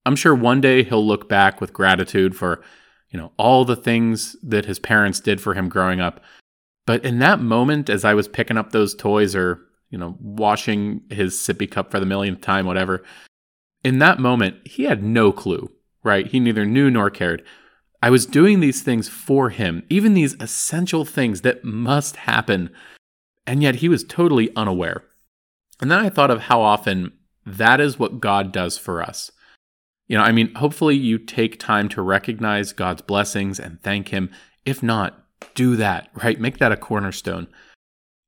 I'm 0.06 0.16
sure 0.16 0.36
one 0.36 0.62
day 0.62 0.84
he'll 0.84 1.06
look 1.06 1.28
back 1.28 1.60
with 1.60 1.74
gratitude 1.74 2.36
for, 2.36 2.64
you 3.10 3.20
know, 3.20 3.32
all 3.38 3.66
the 3.66 3.76
things 3.76 4.36
that 4.44 4.66
his 4.66 4.80
parents 4.80 5.20
did 5.20 5.42
for 5.42 5.54
him 5.54 5.70
growing 5.70 6.00
up. 6.00 6.22
But 6.86 7.04
in 7.04 7.20
that 7.20 7.42
moment, 7.42 7.90
as 7.90 8.06
I 8.06 8.14
was 8.14 8.28
picking 8.28 8.58
up 8.58 8.72
those 8.72 8.94
toys 8.94 9.36
or 9.36 9.66
you 9.96 9.98
know, 9.98 10.18
washing 10.20 11.02
his 11.10 11.36
sippy 11.36 11.70
cup 11.72 11.92
for 11.92 12.02
the 12.02 12.06
millionth 12.06 12.42
time, 12.42 12.66
whatever. 12.66 13.04
In 13.84 14.00
that 14.00 14.20
moment, 14.20 14.68
he 14.68 14.84
had 14.84 15.04
no 15.04 15.32
clue, 15.32 15.72
right? 16.04 16.28
He 16.28 16.40
neither 16.40 16.66
knew 16.66 16.90
nor 16.90 17.10
cared. 17.10 17.44
I 18.02 18.10
was 18.10 18.26
doing 18.26 18.60
these 18.60 18.82
things 18.82 19.08
for 19.08 19.52
him, 19.52 19.84
even 19.90 20.14
these 20.14 20.36
essential 20.42 21.06
things 21.06 21.42
that 21.42 21.64
must 21.64 22.18
happen. 22.18 22.72
And 23.48 23.64
yet 23.64 23.76
he 23.76 23.88
was 23.88 24.04
totally 24.04 24.54
unaware. 24.56 25.06
And 25.82 25.92
then 25.92 26.00
I 26.00 26.10
thought 26.10 26.32
of 26.32 26.42
how 26.42 26.62
often 26.62 27.14
that 27.46 27.80
is 27.80 28.00
what 28.00 28.20
God 28.20 28.52
does 28.52 28.78
for 28.78 29.02
us. 29.02 29.32
You 30.08 30.18
know, 30.18 30.24
I 30.24 30.32
mean, 30.32 30.54
hopefully 30.56 30.96
you 30.96 31.18
take 31.18 31.60
time 31.60 31.90
to 31.90 32.02
recognize 32.02 32.74
God's 32.74 33.02
blessings 33.02 33.60
and 33.60 33.82
thank 33.82 34.10
Him. 34.10 34.30
If 34.66 34.84
not, 34.84 35.26
do 35.56 35.76
that, 35.76 36.10
right? 36.14 36.40
Make 36.40 36.60
that 36.60 36.72
a 36.72 36.78
cornerstone. 36.78 37.48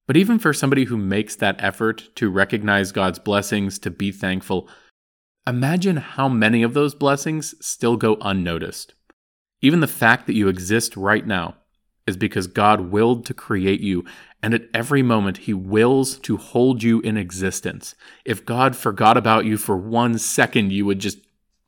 But 0.07 0.17
even 0.17 0.39
for 0.39 0.53
somebody 0.53 0.85
who 0.85 0.97
makes 0.97 1.35
that 1.35 1.61
effort 1.61 2.09
to 2.15 2.29
recognize 2.29 2.91
God's 2.91 3.19
blessings, 3.19 3.77
to 3.79 3.91
be 3.91 4.11
thankful, 4.11 4.69
imagine 5.45 5.97
how 5.97 6.29
many 6.29 6.63
of 6.63 6.73
those 6.73 6.95
blessings 6.95 7.53
still 7.65 7.97
go 7.97 8.17
unnoticed. 8.21 8.93
Even 9.61 9.81
the 9.81 9.87
fact 9.87 10.27
that 10.27 10.35
you 10.35 10.47
exist 10.47 10.95
right 10.95 11.25
now 11.25 11.55
is 12.07 12.17
because 12.17 12.47
God 12.47 12.91
willed 12.91 13.25
to 13.25 13.33
create 13.33 13.81
you, 13.81 14.05
and 14.41 14.53
at 14.53 14.69
every 14.73 15.03
moment 15.03 15.39
He 15.39 15.53
wills 15.53 16.17
to 16.19 16.37
hold 16.37 16.81
you 16.81 17.01
in 17.01 17.17
existence. 17.17 17.95
If 18.25 18.45
God 18.45 18.75
forgot 18.75 19.17
about 19.17 19.45
you 19.45 19.57
for 19.57 19.77
one 19.77 20.17
second, 20.17 20.71
you 20.71 20.85
would 20.85 20.99
just 20.99 21.19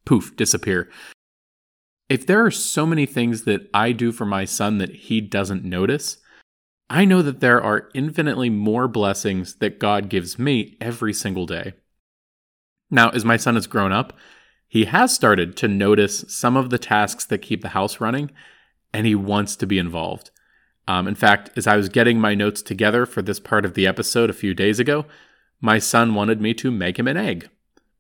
poof, 0.05 0.36
disappear. 0.36 0.89
If 2.10 2.25
there 2.25 2.43
are 2.43 2.51
so 2.51 2.88
many 2.88 3.05
things 3.05 3.43
that 3.43 3.69
I 3.74 3.91
do 3.91 4.12
for 4.12 4.25
my 4.25 4.46
son 4.46 4.79
that 4.79 4.89
he 4.89 5.22
doesn't 5.22 5.63
notice, 5.63 6.17
I 6.89 7.05
know 7.05 7.22
that 7.22 7.39
there 7.39 7.62
are 7.62 7.89
infinitely 7.93 8.50
more 8.50 8.88
blessings 8.88 9.55
that 9.58 9.77
God 9.77 10.10
gives 10.10 10.39
me 10.39 10.75
every 10.81 11.13
single 11.13 11.46
day. 11.46 11.74
Now, 12.89 13.10
as 13.10 13.24
my 13.24 13.38
son 13.38 13.53
has 13.53 13.67
grown 13.67 13.91
up, 13.91 14.13
he 14.67 14.86
has 14.86 15.13
started 15.13 15.55
to 15.58 15.67
notice 15.67 16.25
some 16.27 16.58
of 16.58 16.72
the 16.72 16.79
tasks 16.79 17.25
that 17.25 17.43
keep 17.43 17.62
the 17.62 17.69
house 17.69 18.00
running, 18.01 18.31
and 18.93 19.05
he 19.05 19.15
wants 19.15 19.55
to 19.58 19.67
be 19.67 19.77
involved. 19.79 20.31
Um, 20.88 21.08
in 21.08 21.15
fact, 21.15 21.51
as 21.55 21.67
I 21.67 21.77
was 21.77 21.89
getting 21.89 22.19
my 22.19 22.34
notes 22.34 22.62
together 22.62 23.05
for 23.05 23.22
this 23.22 23.39
part 23.39 23.63
of 23.63 23.75
the 23.75 23.86
episode 23.86 24.29
a 24.29 24.34
few 24.34 24.53
days 24.53 24.79
ago, 24.79 25.05
my 25.62 25.77
son 25.77 26.15
wanted 26.15 26.41
me 26.41 26.53
to 26.55 26.72
make 26.72 26.98
him 26.98 27.08
an 27.08 27.17
egg. 27.17 27.50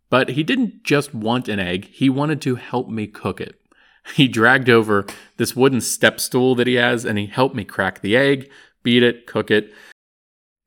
But 0.09 0.29
he 0.29 0.43
didn't 0.43 0.83
just 0.83 1.13
want 1.13 1.47
an 1.47 1.59
egg, 1.59 1.85
he 1.91 2.09
wanted 2.09 2.41
to 2.41 2.55
help 2.55 2.89
me 2.89 3.07
cook 3.07 3.39
it. 3.39 3.55
He 4.15 4.27
dragged 4.27 4.69
over 4.69 5.05
this 5.37 5.55
wooden 5.55 5.81
step 5.81 6.19
stool 6.19 6.55
that 6.55 6.65
he 6.65 6.75
has 6.75 7.05
and 7.05 7.19
he 7.19 7.27
helped 7.27 7.53
me 7.53 7.63
crack 7.63 8.01
the 8.01 8.17
egg, 8.17 8.49
beat 8.81 9.03
it, 9.03 9.27
cook 9.27 9.51
it. 9.51 9.71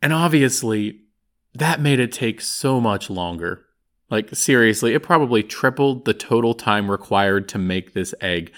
And 0.01 0.13
obviously, 0.13 1.01
that 1.55 1.81
made 1.81 1.99
it 1.99 2.13
take 2.13 2.41
so 2.41 2.81
much 2.81 3.11
longer. 3.11 3.65
Like, 4.11 4.35
seriously, 4.35 4.95
it 4.95 5.03
probably 5.03 5.43
tripled 5.43 6.05
the 6.05 6.15
total 6.15 6.55
time 6.55 6.91
required 6.91 7.49
to 7.49 7.59
make 7.59 7.95
this 7.95 8.15
egg. 8.21 8.53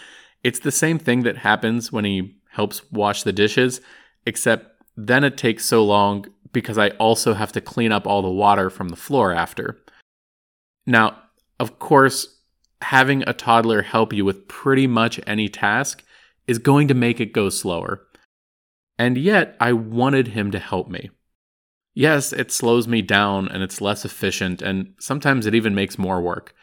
It's 0.45 0.61
the 0.61 0.71
same 0.71 0.99
thing 0.99 1.23
that 1.23 1.39
happens 1.39 1.91
when 1.91 2.05
he 2.05 2.37
helps 2.51 2.83
wash 2.93 3.23
the 3.23 3.33
dishes, 3.33 3.81
except 4.27 4.83
then 4.97 5.25
it 5.25 5.37
takes 5.37 5.65
so 5.65 5.85
long 5.85 6.27
because 6.53 6.79
I 6.79 6.91
also 6.91 7.35
have 7.35 7.51
to 7.53 7.61
clean 7.61 7.91
up 7.91 8.07
all 8.07 8.23
the 8.23 8.31
water 8.31 8.71
from 8.71 8.91
the 8.91 8.97
floor 8.97 9.33
after. 9.33 9.83
Now, 10.87 11.19
of 11.59 11.79
course, 11.79 12.41
having 12.83 13.23
a 13.27 13.33
toddler 13.33 13.83
help 13.83 14.13
you 14.13 14.25
with 14.25 14.47
pretty 14.47 14.87
much 14.87 15.19
any 15.27 15.49
task 15.49 16.05
is 16.47 16.59
going 16.59 16.89
to 16.89 16.95
make 16.95 17.21
it 17.21 17.33
go 17.33 17.49
slower. 17.49 18.07
And 18.99 19.17
yet, 19.17 19.57
I 19.59 19.73
wanted 19.73 20.29
him 20.29 20.51
to 20.53 20.59
help 20.59 20.89
me. 20.89 21.11
Yes, 21.95 22.33
it 22.33 22.53
slows 22.53 22.87
me 22.87 23.03
down 23.03 23.49
and 23.49 23.63
it's 23.63 23.81
less 23.81 24.05
efficient, 24.05 24.61
and 24.61 24.95
sometimes 25.01 25.47
it 25.47 25.55
even 25.55 25.75
makes 25.75 25.99
more 25.99 26.21
work. 26.21 26.55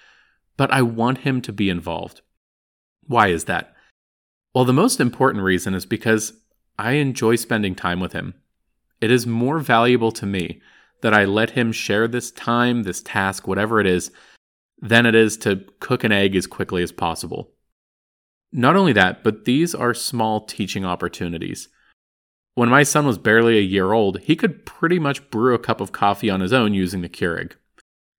But 0.56 0.72
I 0.72 0.84
want 0.84 1.20
him 1.20 1.42
to 1.42 1.52
be 1.52 1.70
involved. 1.70 2.22
Why 3.12 3.28
is 3.28 3.44
that? 3.44 3.74
Well, 4.56 4.64
the 4.64 4.72
most 4.72 5.02
important 5.02 5.44
reason 5.44 5.74
is 5.74 5.86
because 5.86 6.32
I 6.80 6.94
enjoy 6.94 7.36
spending 7.36 7.76
time 7.76 8.00
with 8.00 8.14
him. 8.14 8.36
It 9.02 9.12
is 9.12 9.28
more 9.28 9.60
valuable 9.60 10.14
to 10.14 10.26
me 10.26 10.62
that 11.02 11.14
I 11.14 11.26
let 11.26 11.50
him 11.50 11.74
share 11.74 12.08
this 12.08 12.32
time, 12.32 12.84
this 12.84 13.02
task, 13.02 13.50
whatever 13.50 13.82
it 13.82 13.86
is, 13.86 14.12
than 14.82 15.06
it 15.06 15.14
is 15.14 15.36
to 15.40 15.66
cook 15.82 16.06
an 16.06 16.14
egg 16.14 16.38
as 16.38 16.48
quickly 16.48 16.84
as 16.84 16.94
possible. 16.94 17.52
Not 18.54 18.78
only 18.78 18.94
that, 18.94 19.26
but 19.26 19.44
these 19.44 19.76
are 19.76 19.94
small 19.94 20.46
teaching 20.46 20.86
opportunities. 20.86 21.68
When 22.56 22.70
my 22.70 22.84
son 22.84 23.06
was 23.06 23.18
barely 23.18 23.58
a 23.58 23.62
year 23.62 23.92
old, 23.92 24.22
he 24.22 24.38
could 24.38 24.66
pretty 24.66 25.00
much 25.00 25.30
brew 25.30 25.54
a 25.54 25.60
cup 25.60 25.82
of 25.82 25.92
coffee 25.92 26.30
on 26.30 26.40
his 26.40 26.54
own 26.54 26.74
using 26.74 27.02
the 27.02 27.10
Keurig. 27.10 27.56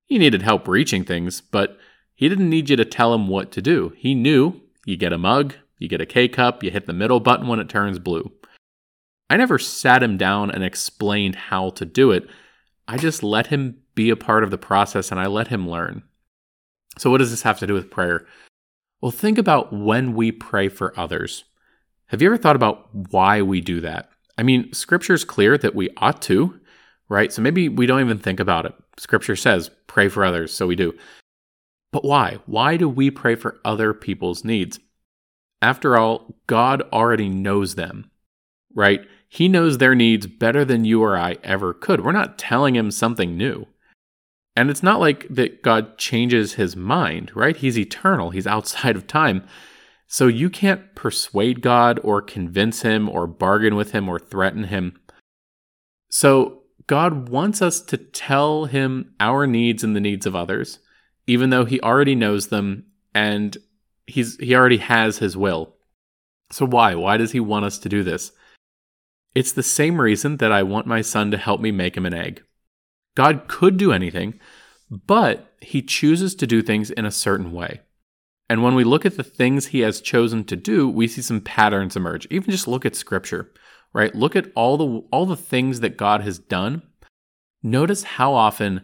He 0.05 0.19
needed 0.19 0.43
help 0.43 0.69
reaching 0.69 1.03
things, 1.03 1.41
but 1.41 1.79
he 2.15 2.29
didn't 2.29 2.51
need 2.51 2.69
you 2.69 2.77
to 2.77 2.85
tell 2.85 3.15
him 3.15 3.29
what 3.29 3.51
to 3.53 3.63
do. 3.63 3.95
He 3.97 4.15
knew 4.15 4.61
you 4.85 4.97
get 4.97 5.13
a 5.13 5.19
mug, 5.19 5.55
you 5.79 5.89
get 5.89 6.01
a 6.01 6.07
K 6.07 6.29
cup, 6.29 6.63
you 6.63 6.71
hit 6.71 6.87
the 6.87 6.93
middle 6.93 7.21
button 7.21 7.47
when 7.49 7.61
it 7.61 7.69
turns 7.69 7.99
blue. 7.99 8.33
I 9.31 9.37
never 9.37 9.59
sat 9.59 10.03
him 10.03 10.17
down 10.17 10.51
and 10.51 10.63
explained 10.63 11.37
how 11.37 11.71
to 11.71 11.85
do 11.85 12.11
it. 12.11 12.29
I 12.87 12.99
just 12.99 13.23
let 13.23 13.47
him 13.47 13.79
be 13.95 14.11
a 14.11 14.17
part 14.17 14.45
of 14.45 14.51
the 14.51 14.59
process 14.59 15.11
and 15.11 15.19
I 15.19 15.27
let 15.27 15.49
him 15.49 15.69
learn. 15.69 16.03
So, 16.99 17.11
what 17.11 17.19
does 17.19 17.31
this 17.31 17.43
have 17.43 17.59
to 17.61 17.67
do 17.67 17.75
with 17.75 17.91
prayer? 17.91 18.27
Well, 19.01 19.11
think 19.11 19.39
about 19.39 19.73
when 19.73 20.15
we 20.15 20.31
pray 20.31 20.69
for 20.69 20.99
others. 20.99 21.45
Have 22.07 22.21
you 22.21 22.29
ever 22.29 22.37
thought 22.37 22.57
about 22.57 22.95
why 23.11 23.43
we 23.43 23.61
do 23.61 23.81
that? 23.81 24.11
I 24.37 24.43
mean, 24.43 24.73
scripture 24.73 25.15
is 25.15 25.25
clear 25.25 25.57
that 25.59 25.75
we 25.75 25.91
ought 25.97 26.21
to, 26.23 26.61
right? 27.09 27.33
So 27.33 27.43
maybe 27.43 27.69
we 27.69 27.87
don't 27.87 28.01
even 28.01 28.19
think 28.19 28.39
about 28.39 28.67
it. 28.67 28.75
Scripture 28.99 29.37
says, 29.37 29.71
pray 29.87 30.09
for 30.09 30.25
others, 30.25 30.53
so 30.53 30.67
we 30.67 30.77
do. 30.77 30.95
But 31.93 32.05
why? 32.05 32.39
Why 32.47 32.77
do 32.77 32.89
we 32.89 33.11
pray 33.11 33.35
for 33.35 33.61
other 33.65 33.93
people's 33.93 34.45
needs? 34.45 34.81
After 35.61 35.97
all, 35.97 36.35
God 36.47 36.83
already 36.93 37.29
knows 37.29 37.75
them, 37.75 38.11
right? 38.75 39.03
He 39.29 39.49
knows 39.49 39.79
their 39.79 39.95
needs 39.95 40.27
better 40.27 40.65
than 40.65 40.85
you 40.85 41.03
or 41.03 41.17
I 41.17 41.37
ever 41.45 41.73
could. 41.73 42.05
We're 42.05 42.13
not 42.13 42.39
telling 42.39 42.75
him 42.75 42.91
something 42.91 43.37
new. 43.37 43.67
And 44.57 44.69
it's 44.69 44.83
not 44.83 45.01
like 45.01 45.27
that 45.29 45.63
God 45.63 45.97
changes 45.97 46.55
his 46.55 46.77
mind, 46.77 47.31
right? 47.35 47.57
He's 47.57 47.79
eternal, 47.79 48.31
he's 48.31 48.47
outside 48.47 48.97
of 48.97 49.07
time. 49.07 49.47
So 50.07 50.27
you 50.27 50.51
can't 50.51 50.95
persuade 50.95 51.63
God 51.63 51.99
or 52.05 52.21
convince 52.21 52.83
him 52.83 53.09
or 53.09 53.27
bargain 53.27 53.77
with 53.77 53.93
him 53.93 54.09
or 54.09 54.19
threaten 54.19 54.65
him. 54.65 54.99
So 56.11 56.65
God 56.87 57.31
wants 57.31 57.63
us 57.63 57.81
to 57.81 57.97
tell 57.97 58.67
him 58.67 59.15
our 59.19 59.47
needs 59.47 59.83
and 59.83 59.97
the 59.97 60.01
needs 60.01 60.27
of 60.27 60.37
others, 60.37 60.81
even 61.33 61.49
though 61.49 61.65
he 61.65 61.81
already 61.81 62.15
knows 62.15 62.49
them 62.49 62.85
and 63.15 63.57
he's 64.07 64.37
he 64.37 64.55
already 64.55 64.77
has 64.77 65.19
his 65.19 65.35
will. 65.35 65.75
So 66.51 66.67
why? 66.67 66.95
Why 66.95 67.17
does 67.17 67.33
he 67.33 67.41
want 67.41 67.65
us 67.65 67.79
to 67.79 67.89
do 67.89 68.03
this? 68.03 68.33
It's 69.35 69.53
the 69.53 69.63
same 69.63 69.99
reason 69.99 70.37
that 70.37 70.53
I 70.53 70.63
want 70.63 70.87
my 70.87 71.01
son 71.01 71.31
to 71.31 71.39
help 71.39 71.63
me 71.63 71.71
make 71.71 71.97
him 71.97 72.05
an 72.05 72.13
egg. 72.13 72.43
God 73.17 73.49
could 73.49 73.79
do 73.79 73.93
anything, 73.93 74.39
but 74.91 75.55
he 75.63 75.81
chooses 75.81 76.35
to 76.35 76.47
do 76.47 76.61
things 76.61 76.91
in 76.91 77.07
a 77.07 77.11
certain 77.11 77.51
way. 77.51 77.81
And 78.51 78.63
when 78.63 78.75
we 78.75 78.85
look 78.85 79.07
at 79.07 79.17
the 79.17 79.25
things 79.25 79.69
he 79.69 79.81
has 79.81 80.03
chosen 80.03 80.45
to 80.45 80.57
do, 80.57 80.87
we 80.87 81.09
see 81.09 81.23
some 81.23 81.41
patterns 81.41 81.97
emerge. 81.97 82.27
Even 82.31 82.51
just 82.51 82.69
look 82.69 82.85
at 82.85 82.95
scripture, 82.95 83.51
right? 83.95 84.15
Look 84.15 84.37
at 84.37 84.53
all 84.55 84.77
the 84.77 85.09
all 85.11 85.25
the 85.25 85.37
things 85.37 85.81
that 85.81 85.97
God 85.97 86.21
has 86.21 86.39
done. 86.39 86.83
Notice 87.63 88.03
how 88.03 88.35
often 88.35 88.83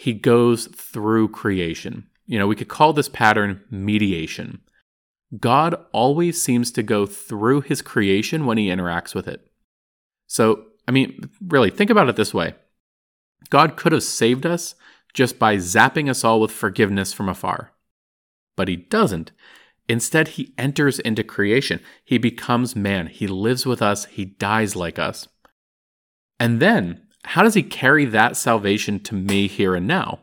he 0.00 0.14
goes 0.14 0.64
through 0.68 1.28
creation. 1.28 2.06
You 2.24 2.38
know, 2.38 2.46
we 2.46 2.56
could 2.56 2.68
call 2.68 2.94
this 2.94 3.10
pattern 3.10 3.62
mediation. 3.70 4.62
God 5.38 5.74
always 5.92 6.40
seems 6.40 6.72
to 6.72 6.82
go 6.82 7.04
through 7.04 7.60
his 7.60 7.82
creation 7.82 8.46
when 8.46 8.56
he 8.56 8.68
interacts 8.68 9.14
with 9.14 9.28
it. 9.28 9.46
So, 10.26 10.64
I 10.88 10.90
mean, 10.90 11.28
really, 11.46 11.68
think 11.68 11.90
about 11.90 12.08
it 12.08 12.16
this 12.16 12.32
way 12.32 12.54
God 13.50 13.76
could 13.76 13.92
have 13.92 14.02
saved 14.02 14.46
us 14.46 14.74
just 15.12 15.38
by 15.38 15.56
zapping 15.56 16.08
us 16.08 16.24
all 16.24 16.40
with 16.40 16.50
forgiveness 16.50 17.12
from 17.12 17.28
afar. 17.28 17.72
But 18.56 18.68
he 18.68 18.76
doesn't. 18.76 19.32
Instead, 19.86 20.28
he 20.28 20.54
enters 20.56 20.98
into 20.98 21.22
creation. 21.22 21.78
He 22.06 22.16
becomes 22.16 22.74
man. 22.74 23.08
He 23.08 23.26
lives 23.26 23.66
with 23.66 23.82
us. 23.82 24.06
He 24.06 24.24
dies 24.24 24.74
like 24.74 24.98
us. 24.98 25.28
And 26.38 26.58
then, 26.58 27.02
how 27.24 27.42
does 27.42 27.54
he 27.54 27.62
carry 27.62 28.04
that 28.06 28.36
salvation 28.36 29.00
to 29.00 29.14
me 29.14 29.46
here 29.46 29.74
and 29.74 29.86
now? 29.86 30.20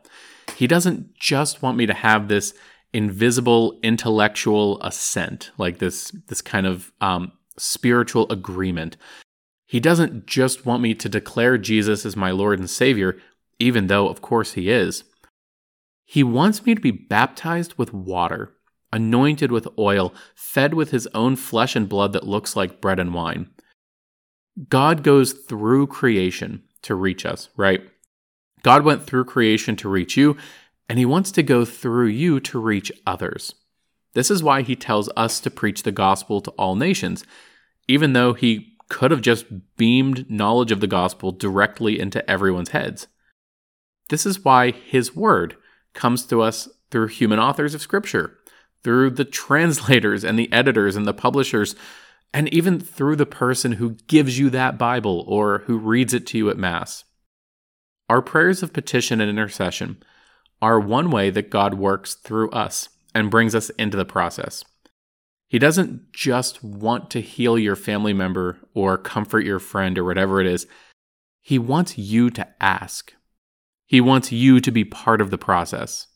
He 0.55 0.67
doesn't 0.67 1.13
just 1.15 1.61
want 1.61 1.77
me 1.77 1.85
to 1.85 1.93
have 1.93 2.27
this 2.27 2.53
invisible 2.93 3.79
intellectual 3.83 4.81
assent, 4.81 5.51
like 5.57 5.77
this, 5.79 6.11
this 6.27 6.41
kind 6.41 6.65
of 6.65 6.91
um, 7.01 7.31
spiritual 7.57 8.31
agreement. 8.31 8.97
He 9.67 9.79
doesn't 9.79 10.25
just 10.25 10.65
want 10.65 10.81
me 10.81 10.95
to 10.95 11.09
declare 11.09 11.57
Jesus 11.57 12.05
as 12.05 12.15
my 12.15 12.31
Lord 12.31 12.59
and 12.59 12.69
Savior, 12.69 13.17
even 13.59 13.87
though, 13.87 14.07
of 14.07 14.21
course, 14.21 14.53
He 14.53 14.69
is. 14.69 15.03
He 16.05 16.23
wants 16.23 16.65
me 16.65 16.73
to 16.73 16.81
be 16.81 16.91
baptized 16.91 17.75
with 17.77 17.93
water, 17.93 18.53
anointed 18.93 19.51
with 19.51 19.67
oil, 19.77 20.13
fed 20.35 20.73
with 20.73 20.91
His 20.91 21.07
own 21.13 21.35
flesh 21.35 21.75
and 21.75 21.89
blood 21.89 22.13
that 22.13 22.25
looks 22.25 22.55
like 22.55 22.81
bread 22.81 22.99
and 22.99 23.13
wine. 23.13 23.49
God 24.69 25.03
goes 25.03 25.33
through 25.33 25.87
creation 25.87 26.63
to 26.83 26.95
reach 26.95 27.25
us, 27.25 27.49
right? 27.57 27.81
God 28.63 28.83
went 28.83 29.05
through 29.05 29.25
creation 29.25 29.75
to 29.77 29.89
reach 29.89 30.17
you, 30.17 30.37
and 30.89 30.99
He 30.99 31.05
wants 31.05 31.31
to 31.31 31.43
go 31.43 31.65
through 31.65 32.07
you 32.07 32.39
to 32.41 32.59
reach 32.59 32.91
others. 33.05 33.55
This 34.13 34.31
is 34.31 34.43
why 34.43 34.61
He 34.61 34.75
tells 34.75 35.09
us 35.15 35.39
to 35.41 35.51
preach 35.51 35.83
the 35.83 35.91
gospel 35.91 36.41
to 36.41 36.51
all 36.51 36.75
nations, 36.75 37.23
even 37.87 38.13
though 38.13 38.33
He 38.33 38.77
could 38.89 39.11
have 39.11 39.21
just 39.21 39.45
beamed 39.75 40.29
knowledge 40.29 40.71
of 40.71 40.79
the 40.79 40.87
gospel 40.87 41.31
directly 41.31 41.99
into 41.99 42.27
everyone's 42.29 42.69
heads. 42.69 43.07
This 44.09 44.25
is 44.25 44.43
why 44.43 44.71
His 44.71 45.15
Word 45.15 45.57
comes 45.93 46.25
to 46.27 46.41
us 46.41 46.69
through 46.89 47.07
human 47.07 47.39
authors 47.39 47.73
of 47.73 47.81
Scripture, 47.81 48.37
through 48.83 49.11
the 49.11 49.25
translators 49.43 50.23
and 50.23 50.37
the 50.37 50.51
editors 50.51 50.95
and 50.95 51.05
the 51.05 51.13
publishers, 51.13 51.75
and 52.33 52.51
even 52.53 52.79
through 52.79 53.15
the 53.15 53.25
person 53.25 53.73
who 53.73 53.97
gives 54.07 54.37
you 54.37 54.49
that 54.49 54.77
Bible 54.77 55.23
or 55.27 55.59
who 55.59 55.77
reads 55.77 56.13
it 56.13 56.27
to 56.27 56.37
you 56.37 56.49
at 56.49 56.57
Mass. 56.57 57.03
Our 58.09 58.21
prayers 58.21 58.63
of 58.63 58.73
petition 58.73 59.19
and 59.19 59.29
intercession 59.29 60.01
are 60.61 60.79
one 60.79 61.11
way 61.11 61.29
that 61.29 61.49
God 61.49 61.73
works 61.75 62.15
through 62.15 62.49
us 62.51 62.89
and 63.13 63.31
brings 63.31 63.55
us 63.55 63.69
into 63.71 63.97
the 63.97 64.05
process. 64.05 64.63
He 65.49 65.59
doesn't 65.59 66.11
just 66.11 66.63
want 66.63 67.09
to 67.11 67.21
heal 67.21 67.57
your 67.57 67.75
family 67.75 68.13
member 68.13 68.59
or 68.73 68.97
comfort 68.97 69.45
your 69.45 69.59
friend 69.59 69.97
or 69.97 70.03
whatever 70.03 70.41
it 70.41 70.47
is. 70.47 70.67
He 71.41 71.57
wants 71.57 71.97
you 71.97 72.29
to 72.31 72.47
ask. 72.59 73.13
He 73.85 74.01
wants 74.01 74.31
you 74.31 74.59
to 74.59 74.71
be 74.71 74.83
part 74.83 75.21
of 75.21 75.29
the 75.29 75.37
process. 75.37 76.07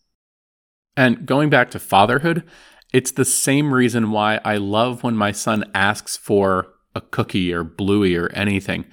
And 0.97 1.25
going 1.25 1.49
back 1.49 1.71
to 1.71 1.79
fatherhood, 1.79 2.43
it's 2.91 3.11
the 3.11 3.25
same 3.25 3.73
reason 3.73 4.11
why 4.11 4.39
I 4.43 4.57
love 4.57 5.03
when 5.03 5.15
my 5.15 5.31
son 5.31 5.63
asks 5.73 6.17
for 6.17 6.73
a 6.93 7.01
cookie 7.01 7.53
or 7.53 7.63
bluey 7.63 8.15
or 8.15 8.29
anything. 8.33 8.85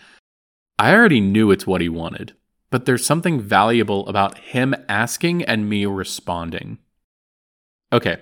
I 0.79 0.95
already 0.95 1.21
knew 1.21 1.51
it's 1.51 1.67
what 1.67 1.81
he 1.81 1.89
wanted, 1.89 2.35
but 2.71 2.85
there's 2.85 3.05
something 3.05 3.41
valuable 3.41 4.07
about 4.09 4.39
him 4.39 4.75
asking 4.89 5.43
and 5.43 5.69
me 5.69 5.87
responding. 5.87 6.79
Okay. 7.93 8.19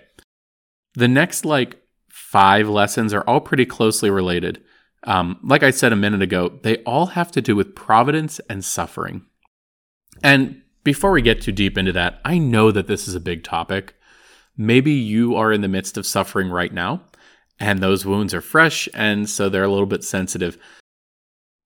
The 0.95 1.09
next 1.09 1.45
like 1.45 1.77
five 2.09 2.69
lessons 2.69 3.13
are 3.13 3.23
all 3.23 3.41
pretty 3.41 3.67
closely 3.67 4.09
related. 4.09 4.63
Um, 5.05 5.39
like 5.43 5.63
I 5.63 5.71
said 5.71 5.93
a 5.93 5.97
minute 5.97 6.23
ago, 6.23 6.59
they 6.63 6.79
all 6.85 7.07
have 7.07 7.31
to 7.33 7.43
do 7.43 7.55
with 7.55 7.75
providence 7.75 8.41
and 8.49 8.65
suffering. 8.65 9.27
And 10.23 10.63
before 10.83 11.11
we 11.11 11.21
get 11.21 11.43
too 11.43 11.53
deep 11.53 11.77
into 11.77 11.93
that, 11.93 12.21
I 12.25 12.39
know 12.39 12.71
that 12.71 12.87
this 12.87 13.07
is 13.07 13.15
a 13.15 13.21
big 13.21 13.45
topic. 13.45 13.96
Maybe 14.57 14.93
you 14.93 15.37
are 15.37 15.53
in 15.53 15.61
the 15.61 15.69
midst 15.69 15.97
of 15.97 16.07
suffering 16.07 16.51
right 16.51 16.73
now, 16.73 17.03
and 17.59 17.81
those 17.81 18.07
wounds 18.07 18.35
are 18.35 18.41
fresh, 18.41 18.89
and 18.95 19.29
so 19.29 19.49
they're 19.49 19.65
a 19.65 19.71
little 19.71 19.87
bit 19.87 20.05
sensitive. 20.05 20.59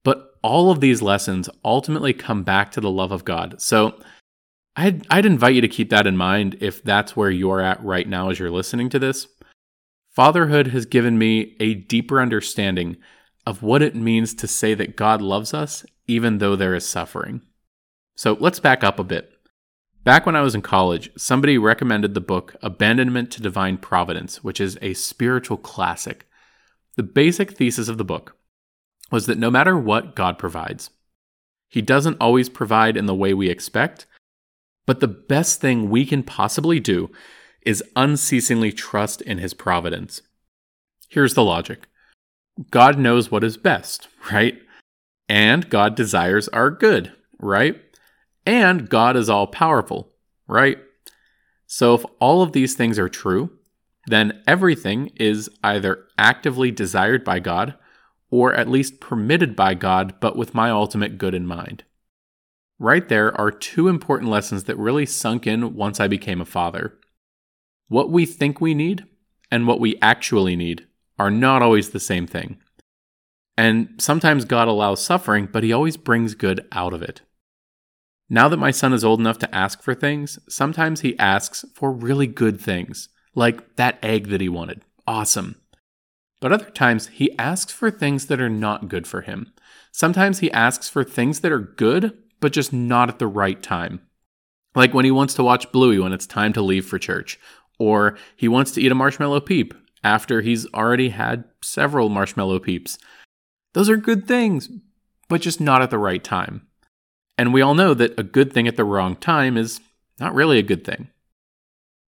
But 0.04 0.34
all 0.42 0.70
of 0.70 0.80
these 0.80 1.02
lessons 1.02 1.48
ultimately 1.64 2.12
come 2.12 2.42
back 2.42 2.72
to 2.72 2.80
the 2.80 2.90
love 2.90 3.12
of 3.12 3.24
God. 3.24 3.60
So 3.60 4.00
I'd, 4.76 5.06
I'd 5.10 5.26
invite 5.26 5.54
you 5.54 5.60
to 5.60 5.68
keep 5.68 5.90
that 5.90 6.06
in 6.06 6.16
mind 6.16 6.56
if 6.60 6.82
that's 6.82 7.16
where 7.16 7.30
you're 7.30 7.60
at 7.60 7.82
right 7.84 8.08
now 8.08 8.30
as 8.30 8.38
you're 8.38 8.50
listening 8.50 8.88
to 8.90 8.98
this. 8.98 9.26
Fatherhood 10.10 10.68
has 10.68 10.86
given 10.86 11.18
me 11.18 11.56
a 11.60 11.74
deeper 11.74 12.20
understanding 12.20 12.96
of 13.46 13.62
what 13.62 13.82
it 13.82 13.94
means 13.94 14.34
to 14.34 14.46
say 14.46 14.74
that 14.74 14.96
God 14.96 15.22
loves 15.22 15.54
us 15.54 15.84
even 16.06 16.38
though 16.38 16.56
there 16.56 16.74
is 16.74 16.86
suffering. 16.86 17.42
So 18.16 18.36
let's 18.40 18.60
back 18.60 18.82
up 18.82 18.98
a 18.98 19.04
bit. 19.04 19.32
Back 20.02 20.24
when 20.24 20.34
I 20.34 20.40
was 20.40 20.54
in 20.54 20.62
college, 20.62 21.10
somebody 21.16 21.58
recommended 21.58 22.14
the 22.14 22.22
book 22.22 22.56
Abandonment 22.62 23.30
to 23.32 23.42
Divine 23.42 23.76
Providence, 23.76 24.42
which 24.42 24.58
is 24.58 24.78
a 24.80 24.94
spiritual 24.94 25.58
classic. 25.58 26.26
The 26.96 27.02
basic 27.02 27.52
thesis 27.52 27.88
of 27.88 27.98
the 27.98 28.04
book 28.04 28.36
was 29.10 29.26
that 29.26 29.38
no 29.38 29.50
matter 29.50 29.76
what 29.76 30.16
God 30.16 30.38
provides, 30.38 30.88
He 31.68 31.82
doesn't 31.82 32.16
always 32.18 32.48
provide 32.48 32.96
in 32.96 33.04
the 33.04 33.14
way 33.14 33.34
we 33.34 33.50
expect, 33.50 34.06
but 34.86 35.00
the 35.00 35.08
best 35.08 35.60
thing 35.60 35.90
we 35.90 36.06
can 36.06 36.22
possibly 36.22 36.80
do 36.80 37.10
is 37.60 37.84
unceasingly 37.94 38.72
trust 38.72 39.20
in 39.20 39.36
His 39.36 39.52
providence. 39.52 40.22
Here's 41.10 41.34
the 41.34 41.44
logic 41.44 41.86
God 42.70 42.98
knows 42.98 43.30
what 43.30 43.44
is 43.44 43.58
best, 43.58 44.08
right? 44.32 44.58
And 45.28 45.68
God 45.68 45.94
desires 45.94 46.48
our 46.48 46.70
good, 46.70 47.12
right? 47.38 47.78
And 48.46 48.88
God 48.88 49.16
is 49.16 49.28
all 49.28 49.46
powerful, 49.46 50.12
right? 50.46 50.78
So 51.66 51.94
if 51.94 52.04
all 52.18 52.42
of 52.42 52.52
these 52.52 52.74
things 52.74 52.98
are 52.98 53.08
true, 53.08 53.50
then 54.06 54.42
everything 54.46 55.12
is 55.16 55.48
either 55.62 56.06
actively 56.18 56.70
desired 56.70 57.24
by 57.24 57.38
God 57.38 57.74
or 58.30 58.54
at 58.54 58.68
least 58.68 59.00
permitted 59.00 59.54
by 59.56 59.74
God, 59.74 60.14
but 60.20 60.36
with 60.36 60.54
my 60.54 60.70
ultimate 60.70 61.18
good 61.18 61.34
in 61.34 61.46
mind. 61.46 61.84
Right 62.78 63.08
there 63.08 63.38
are 63.38 63.50
two 63.50 63.88
important 63.88 64.30
lessons 64.30 64.64
that 64.64 64.78
really 64.78 65.04
sunk 65.04 65.46
in 65.46 65.74
once 65.74 66.00
I 66.00 66.08
became 66.08 66.40
a 66.40 66.46
father. 66.46 66.98
What 67.88 68.10
we 68.10 68.24
think 68.24 68.60
we 68.60 68.72
need 68.72 69.04
and 69.50 69.66
what 69.66 69.80
we 69.80 69.98
actually 70.00 70.56
need 70.56 70.86
are 71.18 71.30
not 71.30 71.60
always 71.60 71.90
the 71.90 72.00
same 72.00 72.26
thing. 72.26 72.58
And 73.56 73.90
sometimes 73.98 74.46
God 74.46 74.68
allows 74.68 75.04
suffering, 75.04 75.48
but 75.52 75.62
He 75.62 75.72
always 75.72 75.98
brings 75.98 76.34
good 76.34 76.66
out 76.72 76.94
of 76.94 77.02
it. 77.02 77.20
Now 78.32 78.48
that 78.48 78.58
my 78.58 78.70
son 78.70 78.92
is 78.92 79.04
old 79.04 79.18
enough 79.18 79.38
to 79.38 79.52
ask 79.52 79.82
for 79.82 79.92
things, 79.92 80.38
sometimes 80.48 81.00
he 81.00 81.18
asks 81.18 81.64
for 81.74 81.90
really 81.90 82.28
good 82.28 82.60
things, 82.60 83.08
like 83.34 83.74
that 83.74 83.98
egg 84.04 84.28
that 84.28 84.40
he 84.40 84.48
wanted. 84.48 84.82
Awesome. 85.04 85.56
But 86.40 86.52
other 86.52 86.70
times, 86.70 87.08
he 87.08 87.36
asks 87.38 87.72
for 87.72 87.90
things 87.90 88.26
that 88.26 88.40
are 88.40 88.48
not 88.48 88.88
good 88.88 89.08
for 89.08 89.22
him. 89.22 89.52
Sometimes 89.90 90.38
he 90.38 90.50
asks 90.52 90.88
for 90.88 91.02
things 91.02 91.40
that 91.40 91.50
are 91.50 91.58
good, 91.58 92.16
but 92.38 92.52
just 92.52 92.72
not 92.72 93.08
at 93.08 93.18
the 93.18 93.26
right 93.26 93.60
time. 93.60 94.00
Like 94.76 94.94
when 94.94 95.04
he 95.04 95.10
wants 95.10 95.34
to 95.34 95.42
watch 95.42 95.72
Bluey 95.72 95.98
when 95.98 96.12
it's 96.12 96.26
time 96.26 96.52
to 96.52 96.62
leave 96.62 96.86
for 96.86 97.00
church, 97.00 97.38
or 97.80 98.16
he 98.36 98.46
wants 98.46 98.70
to 98.72 98.80
eat 98.80 98.92
a 98.92 98.94
marshmallow 98.94 99.40
peep 99.40 99.74
after 100.04 100.40
he's 100.40 100.72
already 100.72 101.08
had 101.08 101.44
several 101.62 102.08
marshmallow 102.08 102.60
peeps. 102.60 102.96
Those 103.72 103.90
are 103.90 103.96
good 103.96 104.28
things, 104.28 104.68
but 105.28 105.40
just 105.40 105.60
not 105.60 105.82
at 105.82 105.90
the 105.90 105.98
right 105.98 106.22
time. 106.22 106.68
And 107.40 107.54
we 107.54 107.62
all 107.62 107.72
know 107.72 107.94
that 107.94 108.20
a 108.20 108.22
good 108.22 108.52
thing 108.52 108.68
at 108.68 108.76
the 108.76 108.84
wrong 108.84 109.16
time 109.16 109.56
is 109.56 109.80
not 110.18 110.34
really 110.34 110.58
a 110.58 110.62
good 110.62 110.84
thing. 110.84 111.08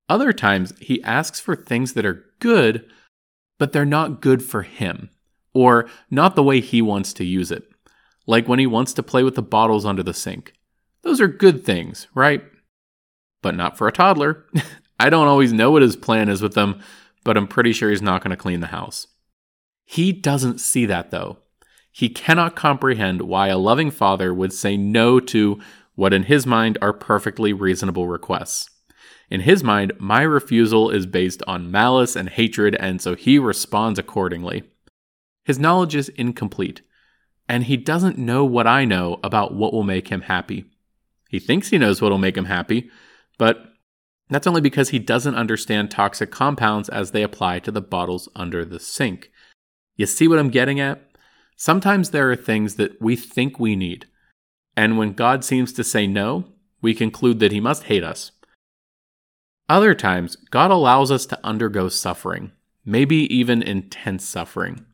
Other 0.07 0.31
times, 0.31 0.75
he 0.79 1.03
asks 1.05 1.41
for 1.41 1.57
things 1.57 1.95
that 1.95 2.05
are 2.05 2.27
good, 2.39 2.85
but 3.59 3.73
they're 3.73 3.87
not 3.87 4.21
good 4.21 4.43
for 4.43 4.61
him, 4.61 5.09
or 5.55 5.89
not 6.11 6.37
the 6.37 6.43
way 6.43 6.61
he 6.61 6.83
wants 6.83 7.15
to 7.15 7.25
use 7.25 7.51
it. 7.51 7.65
Like 8.27 8.47
when 8.47 8.59
he 8.59 8.67
wants 8.67 8.93
to 8.93 9.03
play 9.03 9.23
with 9.23 9.35
the 9.35 9.41
bottles 9.41 9.87
under 9.87 10.03
the 10.03 10.13
sink. 10.13 10.53
Those 11.01 11.19
are 11.19 11.29
good 11.29 11.65
things, 11.65 12.09
right? 12.15 12.45
But 13.41 13.55
not 13.55 13.79
for 13.79 13.89
a 13.89 13.93
toddler. 13.93 14.45
I 15.01 15.09
don't 15.09 15.29
always 15.29 15.55
know 15.55 15.71
what 15.71 15.81
his 15.81 15.97
plan 15.97 16.29
is 16.29 16.43
with 16.43 16.53
them, 16.53 16.83
but 17.25 17.39
I'm 17.39 17.49
pretty 17.49 17.73
sure 17.73 17.89
he's 17.89 18.03
not 18.03 18.23
going 18.23 18.33
to 18.33 18.37
clean 18.37 18.61
the 18.61 18.67
house. 18.67 19.07
He 19.87 20.13
doesn't 20.13 20.61
see 20.61 20.85
that 20.85 21.11
though. 21.11 21.39
He 21.93 22.09
cannot 22.09 22.57
comprehend 22.57 23.23
why 23.23 23.49
a 23.49 23.59
loving 23.59 23.91
father 23.91 24.33
would 24.33 24.53
say 24.53 24.77
no 24.77 25.21
to 25.21 25.61
what 25.95 26.15
in 26.15 26.25
his 26.25 26.47
mind 26.47 26.79
are 26.81 26.95
perfectly 26.95 27.53
reasonable 27.53 28.09
requests. 28.09 28.69
In 29.31 29.41
his 29.41 29.63
mind, 29.63 29.93
my 29.99 30.23
refusal 30.23 30.91
is 30.91 31.07
based 31.07 31.43
on 31.47 31.71
malice 31.71 32.17
and 32.17 32.29
hatred, 32.29 32.75
and 32.77 33.01
so 33.01 33.15
he 33.15 33.39
responds 33.39 33.99
accordingly. 33.99 34.65
His 35.45 35.59
knowledge 35.59 35.95
is 35.95 36.09
incomplete, 36.11 36.83
and 37.49 37.65
he 37.65 37.77
doesn't 37.77 38.19
know 38.19 38.45
what 38.45 38.67
I 38.67 38.85
know 38.85 39.21
about 39.23 39.55
what 39.55 39.73
will 39.73 39.83
make 39.83 40.09
him 40.09 40.23
happy. 40.23 40.65
He 41.29 41.39
thinks 41.39 41.69
he 41.69 41.79
knows 41.79 42.01
what 42.01 42.11
will 42.11 42.19
make 42.19 42.37
him 42.37 42.47
happy, 42.47 42.91
but 43.39 43.73
that's 44.29 44.47
only 44.47 44.61
because 44.61 44.91
he 44.91 44.99
doesn't 44.99 45.35
understand 45.35 45.91
toxic 45.91 46.31
compounds 46.31 46.89
as 46.89 47.11
they 47.11 47.23
apply 47.23 47.59
to 47.61 47.71
the 47.71 47.83
bottles 47.83 48.29
under 48.35 48.65
the 48.65 48.81
sink. 48.81 49.31
You 49.97 50.07
see 50.07 50.29
what 50.29 50.39
I'm 50.39 50.51
getting 50.51 50.81
at? 50.81 51.12
Sometimes 51.57 52.11
there 52.11 52.31
are 52.31 52.37
things 52.37 52.77
that 52.77 53.01
we 53.01 53.17
think 53.17 53.59
we 53.59 53.77
need, 53.77 54.07
and 54.77 54.99
when 54.99 55.13
God 55.13 55.45
seems 55.45 55.73
to 55.75 55.85
say 55.85 56.07
no, 56.07 56.47
we 56.81 56.95
conclude 56.95 57.39
that 57.41 57.53
he 57.53 57.61
must 57.61 57.85
hate 57.85 58.03
us. 58.03 58.33
Other 59.69 59.95
times, 59.95 60.37
God 60.51 60.71
allows 60.71 61.11
us 61.11 61.25
to 61.27 61.39
undergo 61.45 61.89
suffering, 61.89 62.53
maybe 62.85 63.33
even 63.35 63.63
intense 63.63 64.27
suffering. 64.27 64.85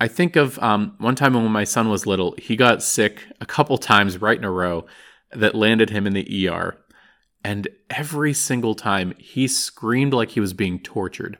I 0.00 0.08
think 0.08 0.36
of 0.36 0.58
um, 0.60 0.94
one 0.98 1.14
time 1.14 1.34
when 1.34 1.50
my 1.50 1.64
son 1.64 1.88
was 1.88 2.06
little, 2.06 2.34
he 2.38 2.54
got 2.54 2.82
sick 2.82 3.24
a 3.40 3.46
couple 3.46 3.78
times 3.78 4.20
right 4.20 4.38
in 4.38 4.44
a 4.44 4.50
row 4.50 4.86
that 5.32 5.54
landed 5.54 5.90
him 5.90 6.06
in 6.06 6.12
the 6.12 6.48
ER. 6.48 6.78
And 7.44 7.68
every 7.90 8.32
single 8.32 8.74
time, 8.74 9.14
he 9.18 9.48
screamed 9.48 10.12
like 10.12 10.30
he 10.30 10.40
was 10.40 10.52
being 10.52 10.80
tortured. 10.80 11.38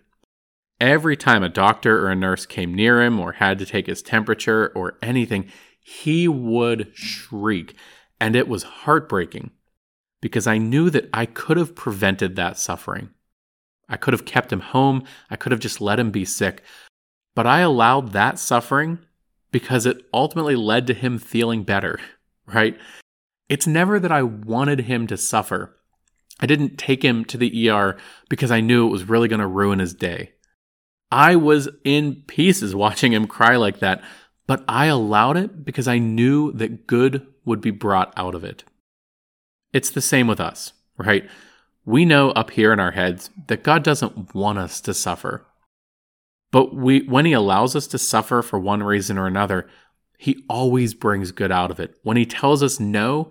Every 0.80 1.16
time 1.16 1.42
a 1.42 1.48
doctor 1.48 2.04
or 2.04 2.10
a 2.10 2.14
nurse 2.14 2.46
came 2.46 2.72
near 2.72 3.02
him 3.02 3.18
or 3.18 3.32
had 3.32 3.58
to 3.58 3.66
take 3.66 3.86
his 3.86 4.02
temperature 4.02 4.72
or 4.74 4.96
anything, 5.02 5.50
he 5.80 6.28
would 6.28 6.92
shriek. 6.94 7.74
And 8.20 8.36
it 8.36 8.48
was 8.48 8.62
heartbreaking 8.62 9.50
because 10.20 10.46
I 10.46 10.58
knew 10.58 10.90
that 10.90 11.08
I 11.12 11.26
could 11.26 11.56
have 11.56 11.74
prevented 11.74 12.36
that 12.36 12.58
suffering. 12.58 13.10
I 13.88 13.96
could 13.96 14.12
have 14.12 14.24
kept 14.24 14.52
him 14.52 14.60
home. 14.60 15.04
I 15.30 15.36
could 15.36 15.52
have 15.52 15.60
just 15.60 15.80
let 15.80 15.98
him 15.98 16.10
be 16.10 16.24
sick. 16.24 16.62
But 17.34 17.46
I 17.46 17.60
allowed 17.60 18.12
that 18.12 18.38
suffering 18.38 18.98
because 19.50 19.86
it 19.86 20.04
ultimately 20.12 20.56
led 20.56 20.86
to 20.88 20.94
him 20.94 21.18
feeling 21.18 21.62
better, 21.62 21.98
right? 22.46 22.76
It's 23.48 23.66
never 23.66 23.98
that 23.98 24.12
I 24.12 24.22
wanted 24.22 24.80
him 24.80 25.06
to 25.06 25.16
suffer. 25.16 25.74
I 26.40 26.46
didn't 26.46 26.76
take 26.76 27.02
him 27.02 27.24
to 27.26 27.38
the 27.38 27.70
ER 27.70 27.96
because 28.28 28.50
I 28.50 28.60
knew 28.60 28.86
it 28.86 28.92
was 28.92 29.08
really 29.08 29.26
going 29.26 29.40
to 29.40 29.46
ruin 29.46 29.78
his 29.78 29.94
day. 29.94 30.32
I 31.10 31.36
was 31.36 31.68
in 31.84 32.22
pieces 32.26 32.74
watching 32.74 33.12
him 33.12 33.26
cry 33.26 33.56
like 33.56 33.78
that, 33.80 34.02
but 34.46 34.64
I 34.68 34.86
allowed 34.86 35.36
it 35.36 35.64
because 35.64 35.88
I 35.88 35.98
knew 35.98 36.52
that 36.52 36.86
good 36.86 37.26
would 37.44 37.60
be 37.60 37.70
brought 37.70 38.12
out 38.16 38.34
of 38.34 38.44
it. 38.44 38.64
It's 39.72 39.90
the 39.90 40.00
same 40.00 40.26
with 40.26 40.40
us, 40.40 40.72
right? 40.96 41.28
We 41.84 42.04
know 42.04 42.30
up 42.30 42.50
here 42.50 42.72
in 42.72 42.80
our 42.80 42.90
heads 42.90 43.30
that 43.46 43.62
God 43.62 43.82
doesn't 43.82 44.34
want 44.34 44.58
us 44.58 44.80
to 44.82 44.92
suffer. 44.92 45.46
But 46.50 46.74
we, 46.74 47.00
when 47.02 47.24
He 47.24 47.32
allows 47.32 47.76
us 47.76 47.86
to 47.88 47.98
suffer 47.98 48.42
for 48.42 48.58
one 48.58 48.82
reason 48.82 49.18
or 49.18 49.26
another, 49.26 49.68
He 50.18 50.44
always 50.48 50.94
brings 50.94 51.32
good 51.32 51.52
out 51.52 51.70
of 51.70 51.80
it. 51.80 51.98
When 52.02 52.16
He 52.16 52.26
tells 52.26 52.62
us 52.62 52.80
no, 52.80 53.30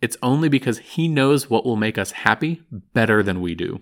it's 0.00 0.16
only 0.22 0.48
because 0.48 0.78
He 0.78 1.08
knows 1.08 1.48
what 1.48 1.64
will 1.64 1.76
make 1.76 1.98
us 1.98 2.10
happy 2.10 2.62
better 2.70 3.22
than 3.22 3.40
we 3.40 3.54
do. 3.54 3.80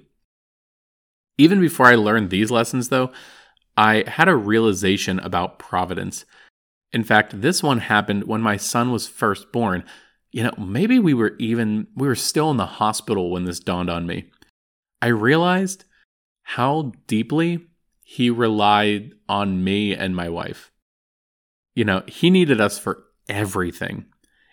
Even 1.42 1.61
before 1.61 1.87
I 1.87 1.96
learned 1.96 2.31
these 2.31 2.52
lessons, 2.52 2.88
though, 2.88 3.11
I 3.76 4.05
had 4.07 4.28
a 4.28 4.37
realization 4.37 5.18
about 5.18 5.59
providence. 5.59 6.24
In 6.92 7.02
fact, 7.02 7.40
this 7.40 7.64
one 7.64 7.78
happened 7.78 8.28
when 8.28 8.40
my 8.40 8.57
son 8.57 8.92
was 8.92 9.09
first 9.09 9.50
born. 9.50 9.83
You 10.31 10.44
know, 10.44 10.55
maybe 10.57 11.00
we 11.00 11.14
were 11.14 11.35
even, 11.40 11.88
we 11.96 12.07
were 12.07 12.14
still 12.14 12.52
in 12.52 12.59
the 12.59 12.66
hospital 12.66 13.33
when 13.33 13.44
this 13.44 13.59
dawned 13.59 13.90
on 13.90 14.07
me. 14.07 14.31
I 15.00 15.09
realized 15.09 15.85
how 16.44 16.92
deeply 17.09 17.66
he 18.05 18.31
relied 18.31 19.11
on 19.28 19.64
me 19.64 19.96
and 19.96 20.14
my 20.14 20.28
wife. 20.28 20.70
You 21.74 21.85
know, 21.85 22.05
he 22.07 22.31
needed 22.31 22.61
us 22.61 22.78
for 22.78 23.02
everything. 23.28 24.05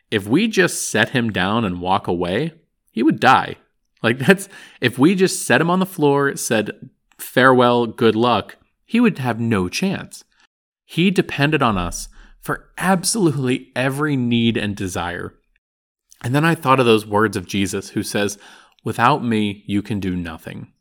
If 0.09 0.27
we 0.27 0.47
just 0.47 0.89
set 0.89 1.09
him 1.09 1.29
down 1.31 1.65
and 1.65 1.81
walk 1.81 2.07
away, 2.07 2.53
he 2.89 3.03
would 3.03 3.19
die. 3.19 3.57
Like 4.01 4.19
that's 4.19 4.49
if 4.81 4.97
we 4.97 5.15
just 5.15 5.45
set 5.45 5.61
him 5.61 5.69
on 5.69 5.79
the 5.79 5.85
floor, 5.85 6.35
said 6.35 6.89
farewell, 7.17 7.85
good 7.85 8.15
luck, 8.15 8.57
he 8.85 8.99
would 8.99 9.17
have 9.19 9.39
no 9.39 9.69
chance. 9.69 10.23
He 10.85 11.11
depended 11.11 11.61
on 11.61 11.77
us 11.77 12.07
for 12.39 12.69
absolutely 12.77 13.71
every 13.75 14.15
need 14.15 14.57
and 14.57 14.75
desire. 14.75 15.35
And 16.23 16.33
then 16.33 16.43
I 16.43 16.55
thought 16.55 16.79
of 16.79 16.85
those 16.85 17.05
words 17.05 17.37
of 17.37 17.45
Jesus 17.47 17.89
who 17.89 18.03
says, 18.03 18.37
Without 18.83 19.23
me, 19.23 19.63
you 19.67 19.81
can 19.81 19.99
do 19.99 20.15
nothing. 20.15 20.71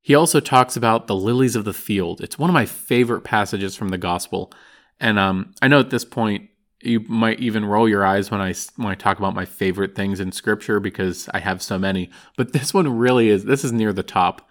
He 0.00 0.14
also 0.14 0.38
talks 0.38 0.76
about 0.76 1.06
the 1.06 1.16
lilies 1.16 1.56
of 1.56 1.64
the 1.64 1.72
field. 1.72 2.20
It's 2.20 2.38
one 2.38 2.50
of 2.50 2.54
my 2.54 2.66
favorite 2.66 3.22
passages 3.22 3.74
from 3.74 3.88
the 3.88 3.98
gospel. 3.98 4.52
And 5.00 5.18
um, 5.18 5.54
I 5.62 5.68
know 5.68 5.80
at 5.80 5.90
this 5.90 6.04
point 6.04 6.50
you 6.84 7.00
might 7.00 7.40
even 7.40 7.64
roll 7.64 7.88
your 7.88 8.04
eyes 8.04 8.30
when 8.30 8.40
I 8.40 8.54
when 8.76 8.88
I 8.88 8.94
talk 8.94 9.18
about 9.18 9.34
my 9.34 9.44
favorite 9.44 9.94
things 9.94 10.20
in 10.20 10.32
scripture 10.32 10.80
because 10.80 11.28
I 11.32 11.40
have 11.40 11.62
so 11.62 11.78
many. 11.78 12.10
But 12.36 12.52
this 12.52 12.74
one 12.74 12.96
really 12.96 13.28
is 13.28 13.44
this 13.44 13.64
is 13.64 13.72
near 13.72 13.92
the 13.92 14.02
top. 14.02 14.48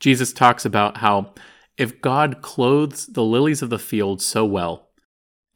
Jesus 0.00 0.32
talks 0.32 0.64
about 0.64 0.98
how 0.98 1.34
if 1.76 2.00
God 2.00 2.42
clothes 2.42 3.06
the 3.06 3.22
lilies 3.22 3.62
of 3.62 3.70
the 3.70 3.78
field 3.78 4.22
so 4.22 4.44
well, 4.44 4.88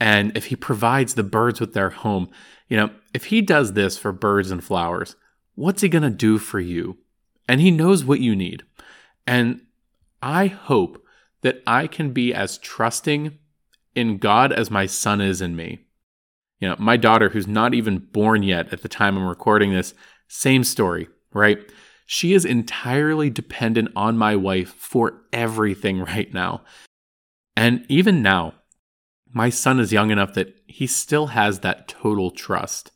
and 0.00 0.36
if 0.36 0.46
he 0.46 0.56
provides 0.56 1.14
the 1.14 1.22
birds 1.22 1.60
with 1.60 1.74
their 1.74 1.90
home, 1.90 2.28
you 2.68 2.76
know, 2.76 2.90
if 3.14 3.26
he 3.26 3.40
does 3.40 3.72
this 3.72 3.96
for 3.96 4.12
birds 4.12 4.50
and 4.50 4.62
flowers, 4.62 5.16
what's 5.54 5.82
he 5.82 5.88
going 5.88 6.02
to 6.02 6.10
do 6.10 6.38
for 6.38 6.60
you? 6.60 6.98
And 7.48 7.60
he 7.60 7.70
knows 7.70 8.04
what 8.04 8.20
you 8.20 8.36
need. 8.36 8.62
And 9.26 9.62
I 10.22 10.46
hope 10.46 11.02
that 11.42 11.62
I 11.66 11.86
can 11.86 12.12
be 12.12 12.34
as 12.34 12.58
trusting 12.58 13.38
in 13.94 14.18
God 14.18 14.52
as 14.52 14.70
my 14.70 14.86
son 14.86 15.20
is 15.20 15.40
in 15.40 15.56
me. 15.56 15.87
You 16.60 16.68
know, 16.68 16.76
my 16.78 16.96
daughter, 16.96 17.28
who's 17.28 17.46
not 17.46 17.74
even 17.74 17.98
born 17.98 18.42
yet 18.42 18.72
at 18.72 18.82
the 18.82 18.88
time 18.88 19.16
I'm 19.16 19.26
recording 19.26 19.72
this, 19.72 19.94
same 20.28 20.64
story, 20.64 21.08
right? 21.32 21.58
She 22.06 22.32
is 22.32 22.44
entirely 22.44 23.30
dependent 23.30 23.90
on 23.94 24.18
my 24.18 24.34
wife 24.34 24.74
for 24.74 25.22
everything 25.32 26.00
right 26.04 26.32
now. 26.32 26.62
And 27.56 27.84
even 27.88 28.22
now, 28.22 28.54
my 29.32 29.50
son 29.50 29.78
is 29.78 29.92
young 29.92 30.10
enough 30.10 30.34
that 30.34 30.54
he 30.66 30.86
still 30.86 31.28
has 31.28 31.60
that 31.60 31.88
total 31.88 32.30
trust. 32.30 32.92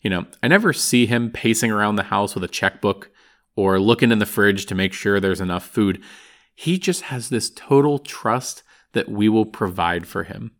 You 0.00 0.10
know, 0.10 0.26
I 0.42 0.48
never 0.48 0.72
see 0.72 1.06
him 1.06 1.30
pacing 1.30 1.70
around 1.70 1.96
the 1.96 2.04
house 2.04 2.34
with 2.34 2.44
a 2.44 2.48
checkbook 2.48 3.10
or 3.56 3.80
looking 3.80 4.12
in 4.12 4.18
the 4.18 4.26
fridge 4.26 4.66
to 4.66 4.74
make 4.74 4.92
sure 4.92 5.18
there's 5.18 5.40
enough 5.40 5.66
food. 5.66 6.02
He 6.54 6.78
just 6.78 7.02
has 7.02 7.28
this 7.28 7.50
total 7.50 7.98
trust 7.98 8.62
that 8.92 9.08
we 9.08 9.28
will 9.28 9.46
provide 9.46 10.06
for 10.06 10.24
him. 10.24 10.52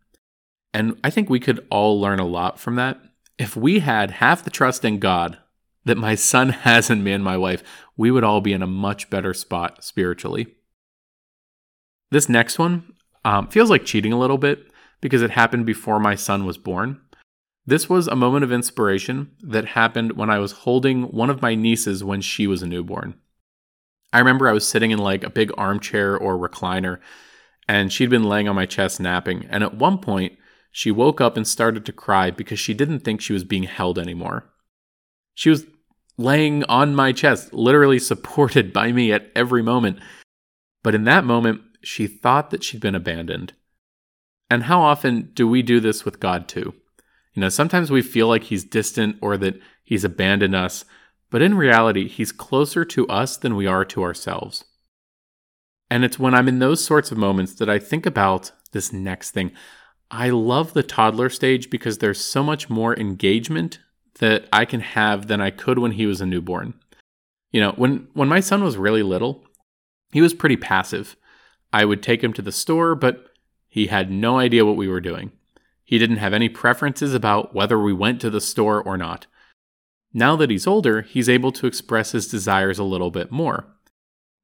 And 0.73 0.97
I 1.03 1.09
think 1.09 1.29
we 1.29 1.39
could 1.39 1.65
all 1.69 1.99
learn 1.99 2.19
a 2.19 2.25
lot 2.25 2.59
from 2.59 2.75
that. 2.75 2.99
If 3.37 3.55
we 3.55 3.79
had 3.79 4.11
half 4.11 4.43
the 4.43 4.49
trust 4.49 4.83
in 4.83 4.99
God 4.99 5.37
that 5.85 5.97
my 5.97 6.15
son 6.15 6.49
has 6.67 6.89
in 6.89 7.03
me 7.03 7.11
and 7.11 7.23
my 7.23 7.37
wife, 7.37 7.63
we 7.95 8.11
would 8.11 8.23
all 8.23 8.41
be 8.41 8.53
in 8.53 8.61
a 8.61 8.67
much 8.67 9.09
better 9.09 9.33
spot 9.33 9.83
spiritually. 9.83 10.47
This 12.11 12.29
next 12.29 12.57
one 12.57 12.93
um, 13.25 13.47
feels 13.47 13.69
like 13.69 13.85
cheating 13.85 14.13
a 14.13 14.19
little 14.19 14.37
bit 14.37 14.71
because 15.01 15.21
it 15.21 15.31
happened 15.31 15.65
before 15.65 15.99
my 15.99 16.15
son 16.15 16.45
was 16.45 16.57
born. 16.57 17.01
This 17.65 17.89
was 17.89 18.07
a 18.07 18.15
moment 18.15 18.45
of 18.45 18.51
inspiration 18.51 19.31
that 19.43 19.65
happened 19.65 20.13
when 20.13 20.29
I 20.29 20.39
was 20.39 20.53
holding 20.53 21.03
one 21.03 21.29
of 21.29 21.41
my 21.41 21.53
nieces 21.53 22.03
when 22.03 22.21
she 22.21 22.47
was 22.47 22.61
a 22.61 22.67
newborn. 22.67 23.15
I 24.13 24.19
remember 24.19 24.47
I 24.47 24.53
was 24.53 24.65
sitting 24.65 24.91
in 24.91 24.99
like 24.99 25.25
a 25.25 25.29
big 25.29 25.51
armchair 25.57 26.17
or 26.17 26.37
recliner, 26.37 26.99
and 27.67 27.91
she'd 27.91 28.09
been 28.09 28.23
laying 28.23 28.47
on 28.47 28.55
my 28.55 28.65
chest 28.65 29.01
napping. 29.01 29.45
And 29.49 29.63
at 29.63 29.75
one 29.75 29.97
point, 29.97 30.37
she 30.77 30.91
woke 30.91 31.19
up 31.19 31.35
and 31.35 31.47
started 31.47 31.87
to 31.87 31.91
cry 31.91 32.29
because 32.29 32.59
she 32.59 32.75
didn't 32.75 32.99
think 32.99 33.19
she 33.19 33.33
was 33.33 33.43
being 33.43 33.63
held 33.63 33.97
anymore. 33.97 34.53
She 35.33 35.49
was 35.49 35.65
laying 36.19 36.63
on 36.65 36.93
my 36.93 37.13
chest, 37.13 37.51
literally 37.51 37.97
supported 37.97 38.71
by 38.71 38.91
me 38.91 39.11
at 39.11 39.31
every 39.35 39.63
moment. 39.63 39.97
But 40.83 40.93
in 40.93 41.03
that 41.05 41.25
moment, 41.25 41.61
she 41.81 42.05
thought 42.05 42.51
that 42.51 42.63
she'd 42.63 42.79
been 42.79 42.93
abandoned. 42.93 43.53
And 44.51 44.65
how 44.65 44.81
often 44.81 45.31
do 45.33 45.47
we 45.47 45.63
do 45.63 45.79
this 45.79 46.05
with 46.05 46.19
God 46.19 46.47
too? 46.47 46.75
You 47.33 47.41
know, 47.41 47.49
sometimes 47.49 47.89
we 47.89 48.03
feel 48.03 48.27
like 48.27 48.43
He's 48.43 48.63
distant 48.63 49.15
or 49.19 49.35
that 49.37 49.59
He's 49.83 50.03
abandoned 50.03 50.53
us, 50.53 50.85
but 51.31 51.41
in 51.41 51.57
reality, 51.57 52.07
He's 52.07 52.31
closer 52.31 52.85
to 52.85 53.07
us 53.07 53.35
than 53.35 53.55
we 53.55 53.65
are 53.65 53.85
to 53.85 54.03
ourselves. 54.03 54.63
And 55.89 56.05
it's 56.05 56.19
when 56.19 56.35
I'm 56.35 56.47
in 56.47 56.59
those 56.59 56.85
sorts 56.85 57.11
of 57.11 57.17
moments 57.17 57.55
that 57.55 57.67
I 57.67 57.79
think 57.79 58.05
about 58.05 58.51
this 58.73 58.93
next 58.93 59.31
thing. 59.31 59.53
I 60.09 60.29
love 60.29 60.73
the 60.73 60.83
toddler 60.83 61.29
stage 61.29 61.69
because 61.69 61.97
there's 61.97 62.23
so 62.23 62.43
much 62.43 62.69
more 62.69 62.97
engagement 62.97 63.79
that 64.19 64.47
I 64.51 64.65
can 64.65 64.79
have 64.79 65.27
than 65.27 65.41
I 65.41 65.51
could 65.51 65.79
when 65.79 65.91
he 65.91 66.05
was 66.05 66.21
a 66.21 66.25
newborn. 66.25 66.73
You 67.51 67.61
know, 67.61 67.71
when 67.71 68.07
when 68.13 68.27
my 68.27 68.39
son 68.39 68.63
was 68.63 68.77
really 68.77 69.03
little, 69.03 69.45
he 70.11 70.21
was 70.21 70.33
pretty 70.33 70.57
passive. 70.57 71.15
I 71.73 71.85
would 71.85 72.01
take 72.01 72.23
him 72.23 72.33
to 72.33 72.41
the 72.41 72.51
store, 72.51 72.95
but 72.95 73.25
he 73.67 73.87
had 73.87 74.09
no 74.09 74.39
idea 74.39 74.65
what 74.65 74.77
we 74.77 74.87
were 74.87 75.01
doing. 75.01 75.31
He 75.83 75.97
didn't 75.97 76.17
have 76.17 76.33
any 76.33 76.49
preferences 76.49 77.13
about 77.13 77.53
whether 77.53 77.79
we 77.79 77.93
went 77.93 78.21
to 78.21 78.29
the 78.29 78.41
store 78.41 78.81
or 78.81 78.97
not. 78.97 79.27
Now 80.13 80.35
that 80.37 80.49
he's 80.49 80.67
older, 80.67 81.01
he's 81.01 81.29
able 81.29 81.51
to 81.53 81.67
express 81.67 82.11
his 82.11 82.27
desires 82.27 82.79
a 82.79 82.83
little 82.83 83.11
bit 83.11 83.31
more. 83.31 83.67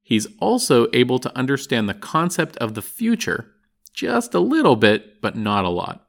He's 0.02 0.28
also 0.40 0.88
able 0.94 1.20
to 1.20 1.36
understand 1.38 1.88
the 1.88 1.94
concept 1.94 2.58
of 2.58 2.74
the 2.74 2.82
future 2.82 3.53
just 3.94 4.34
a 4.34 4.40
little 4.40 4.76
bit, 4.76 5.22
but 5.22 5.36
not 5.36 5.66
a 5.66 5.70
lot. 5.70 6.06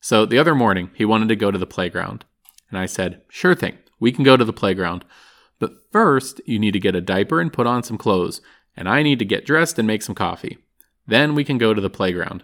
So 0.00 0.26
the 0.26 0.38
other 0.38 0.54
morning, 0.54 0.90
he 0.94 1.04
wanted 1.04 1.28
to 1.28 1.36
go 1.36 1.50
to 1.50 1.58
the 1.58 1.66
playground. 1.66 2.24
And 2.68 2.78
I 2.78 2.86
said, 2.86 3.22
Sure 3.28 3.54
thing, 3.54 3.78
we 4.00 4.12
can 4.12 4.24
go 4.24 4.36
to 4.36 4.44
the 4.44 4.52
playground. 4.52 5.04
But 5.58 5.74
first, 5.92 6.40
you 6.44 6.58
need 6.58 6.72
to 6.72 6.80
get 6.80 6.96
a 6.96 7.00
diaper 7.00 7.40
and 7.40 7.52
put 7.52 7.68
on 7.68 7.84
some 7.84 7.96
clothes, 7.96 8.40
and 8.76 8.88
I 8.88 9.02
need 9.02 9.20
to 9.20 9.24
get 9.24 9.46
dressed 9.46 9.78
and 9.78 9.86
make 9.86 10.02
some 10.02 10.14
coffee. 10.14 10.58
Then 11.06 11.34
we 11.34 11.44
can 11.44 11.58
go 11.58 11.72
to 11.72 11.80
the 11.80 11.90
playground. 11.90 12.42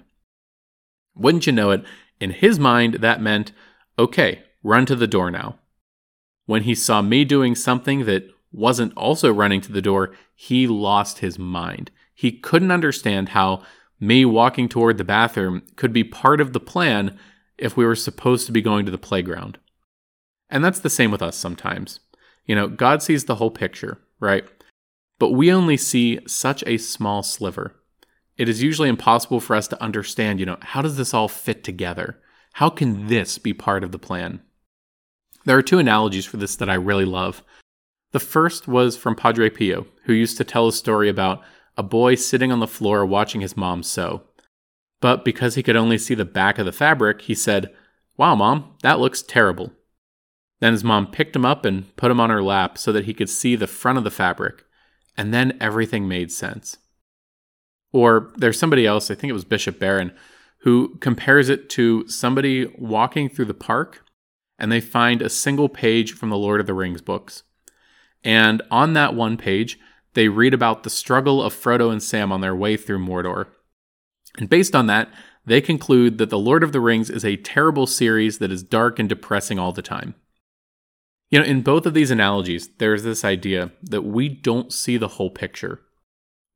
Wouldn't 1.17 1.47
you 1.47 1.53
know 1.53 1.73
it, 1.73 1.83
in 2.21 2.31
his 2.31 2.59
mind, 2.59 2.95
that 2.95 3.21
meant, 3.21 3.53
okay, 3.99 4.43
run 4.63 4.87
to 4.87 4.95
the 4.95 5.07
door 5.07 5.31
now. 5.31 5.59
When 6.47 6.63
he 6.63 6.75
saw 6.75 7.03
me 7.03 7.25
doing 7.25 7.55
something 7.55 8.05
that 8.05 8.31
wasn't 8.53 8.97
also 8.97 9.33
running 9.33 9.61
to 9.63 9.73
the 9.73 9.83
door, 9.83 10.15
he 10.35 10.67
lost 10.67 11.19
his 11.19 11.39
mind. 11.39 11.91
He 12.15 12.33
couldn't 12.33 12.71
understand 12.71 13.31
how 13.31 13.63
me 14.01 14.25
walking 14.25 14.69
toward 14.69 14.99
the 14.99 15.05
bathroom 15.05 15.63
could 15.77 15.93
be 15.93 16.05
part 16.05 16.41
of 16.41 16.53
the 16.53 16.61
plan 16.61 17.19
if 17.57 17.77
we 17.77 17.85
were 17.85 17.97
supposed 17.97 18.47
to 18.47 18.53
be 18.53 18.63
going 18.63 18.87
to 18.87 18.93
the 18.93 18.99
playground. 18.99 19.59
And 20.49 20.65
that's 20.65 20.81
the 20.81 20.91
same 20.91 21.11
with 21.11 21.23
us 21.23 21.37
sometimes. 21.37 22.01
You 22.47 22.55
know, 22.55 22.69
God 22.69 23.03
sees 23.03 23.25
the 23.25 23.35
whole 23.35 23.51
picture, 23.51 24.01
right? 24.21 24.45
But 25.19 25.33
we 25.33 25.53
only 25.53 25.77
see 25.77 26.21
such 26.27 26.63
a 26.67 26.79
small 26.79 27.23
sliver. 27.23 27.75
It 28.37 28.49
is 28.49 28.63
usually 28.63 28.89
impossible 28.89 29.41
for 29.41 29.57
us 29.57 29.67
to 29.69 29.83
understand, 29.83 30.39
you 30.39 30.47
know, 30.47 30.59
how 30.61 30.81
does 30.81 30.97
this 30.97 31.13
all 31.13 31.29
fit 31.29 31.65
together? 31.65 32.21
How 32.55 32.71
can 32.71 33.09
this 33.09 33.37
be 33.37 33.53
part 33.53 33.83
of 33.83 33.93
the 33.93 33.99
plan? 33.99 34.41
There 35.45 35.59
are 35.59 35.63
two 35.63 35.79
analogies 35.79 36.25
for 36.25 36.37
this 36.37 36.57
that 36.57 36.71
I 36.71 36.75
really 36.75 37.05
love. 37.05 37.43
The 38.13 38.21
first 38.21 38.69
was 38.69 38.97
from 38.97 39.17
Padre 39.17 39.51
Pio, 39.51 39.87
who 40.05 40.13
used 40.13 40.37
to 40.39 40.45
tell 40.45 40.69
a 40.69 40.73
story 40.73 41.09
about 41.09 41.43
a 41.79 41.83
boy 41.83 42.17
sitting 42.17 42.53
on 42.53 42.61
the 42.61 42.67
floor 42.67 43.07
watching 43.07 43.41
his 43.41 43.57
mom 43.57 43.83
sew. 43.83 44.23
But 45.01 45.25
because 45.25 45.55
he 45.55 45.63
could 45.63 45.77
only 45.77 45.97
see 45.97 46.15
the 46.15 46.25
back 46.25 46.59
of 46.59 46.67
the 46.67 46.73
fabric, 46.73 47.23
he 47.23 47.35
said, 47.35 47.73
Wow, 48.17 48.35
mom, 48.35 48.75
that 48.83 48.99
looks 48.99 49.23
terrible. 49.23 49.73
Then 50.61 50.73
his 50.73 50.83
mom 50.83 51.11
picked 51.11 51.37
him 51.37 51.47
up 51.47 51.65
and 51.65 51.95
put 51.97 52.11
him 52.11 52.19
on 52.19 52.31
her 52.31 52.43
lap 52.43 52.77
so 52.77 52.93
that 52.93 53.05
he 53.05 53.15
could 53.15 53.31
see 53.31 53.55
the 53.55 53.69
front 53.69 53.97
of 53.97 54.05
the 54.05 54.11
fabric, 54.11 54.65
and 55.17 55.33
then 55.33 55.57
everything 55.61 56.09
made 56.09 56.33
sense. 56.33 56.79
Or 57.93 58.33
there's 58.37 58.59
somebody 58.59 58.85
else, 58.85 59.09
I 59.09 59.15
think 59.15 59.31
it 59.31 59.35
was 59.35 59.45
Bishop 59.45 59.79
Barron, 59.79 60.13
who 60.63 60.97
compares 60.97 61.49
it 61.49 61.71
to 61.71 62.09
somebody 62.09 62.67
walking 62.77 63.29
through 63.29 63.45
the 63.47 63.55
park 63.55 64.05
and 64.59 64.73
they 64.73 64.81
find 64.81 65.23
a 65.23 65.31
single 65.31 65.69
page 65.69 66.13
from 66.13 66.31
the 66.31 66.37
Lord 66.37 66.61
of 66.61 66.67
the 66.67 66.75
Rings 66.75 67.01
books. 67.01 67.45
And 68.25 68.61
on 68.71 68.95
that 68.95 69.15
one 69.15 69.37
page, 69.37 69.79
they 70.15 70.29
read 70.29 70.55
about 70.55 70.83
the 70.83 70.91
struggle 70.91 71.43
of 71.43 71.55
Frodo 71.55 71.91
and 71.91 72.03
Sam 72.03 72.33
on 72.33 72.41
their 72.41 72.57
way 72.57 72.77
through 72.77 72.99
Mordor. 72.99 73.47
And 74.39 74.49
based 74.49 74.75
on 74.75 74.87
that, 74.87 75.09
they 75.45 75.61
conclude 75.61 76.19
that 76.19 76.31
The 76.31 76.39
Lord 76.39 76.63
of 76.63 76.73
the 76.73 76.81
Rings 76.81 77.09
is 77.11 77.25
a 77.25 77.37
terrible 77.37 77.87
series 77.87 78.39
that 78.39 78.53
is 78.53 78.63
dark 78.63 78.99
and 78.99 79.09
depressing 79.09 79.59
all 79.59 79.73
the 79.73 79.83
time. 79.83 80.15
You 81.31 81.39
know, 81.39 81.45
in 81.45 81.63
both 81.63 81.87
of 81.87 81.95
these 81.95 82.11
analogies, 82.11 82.69
there's 82.79 83.03
this 83.03 83.25
idea 83.25 83.73
that 83.83 84.03
we 84.03 84.29
don't 84.29 84.73
see 84.73 84.97
the 84.97 85.09
whole 85.09 85.31
picture. 85.31 85.81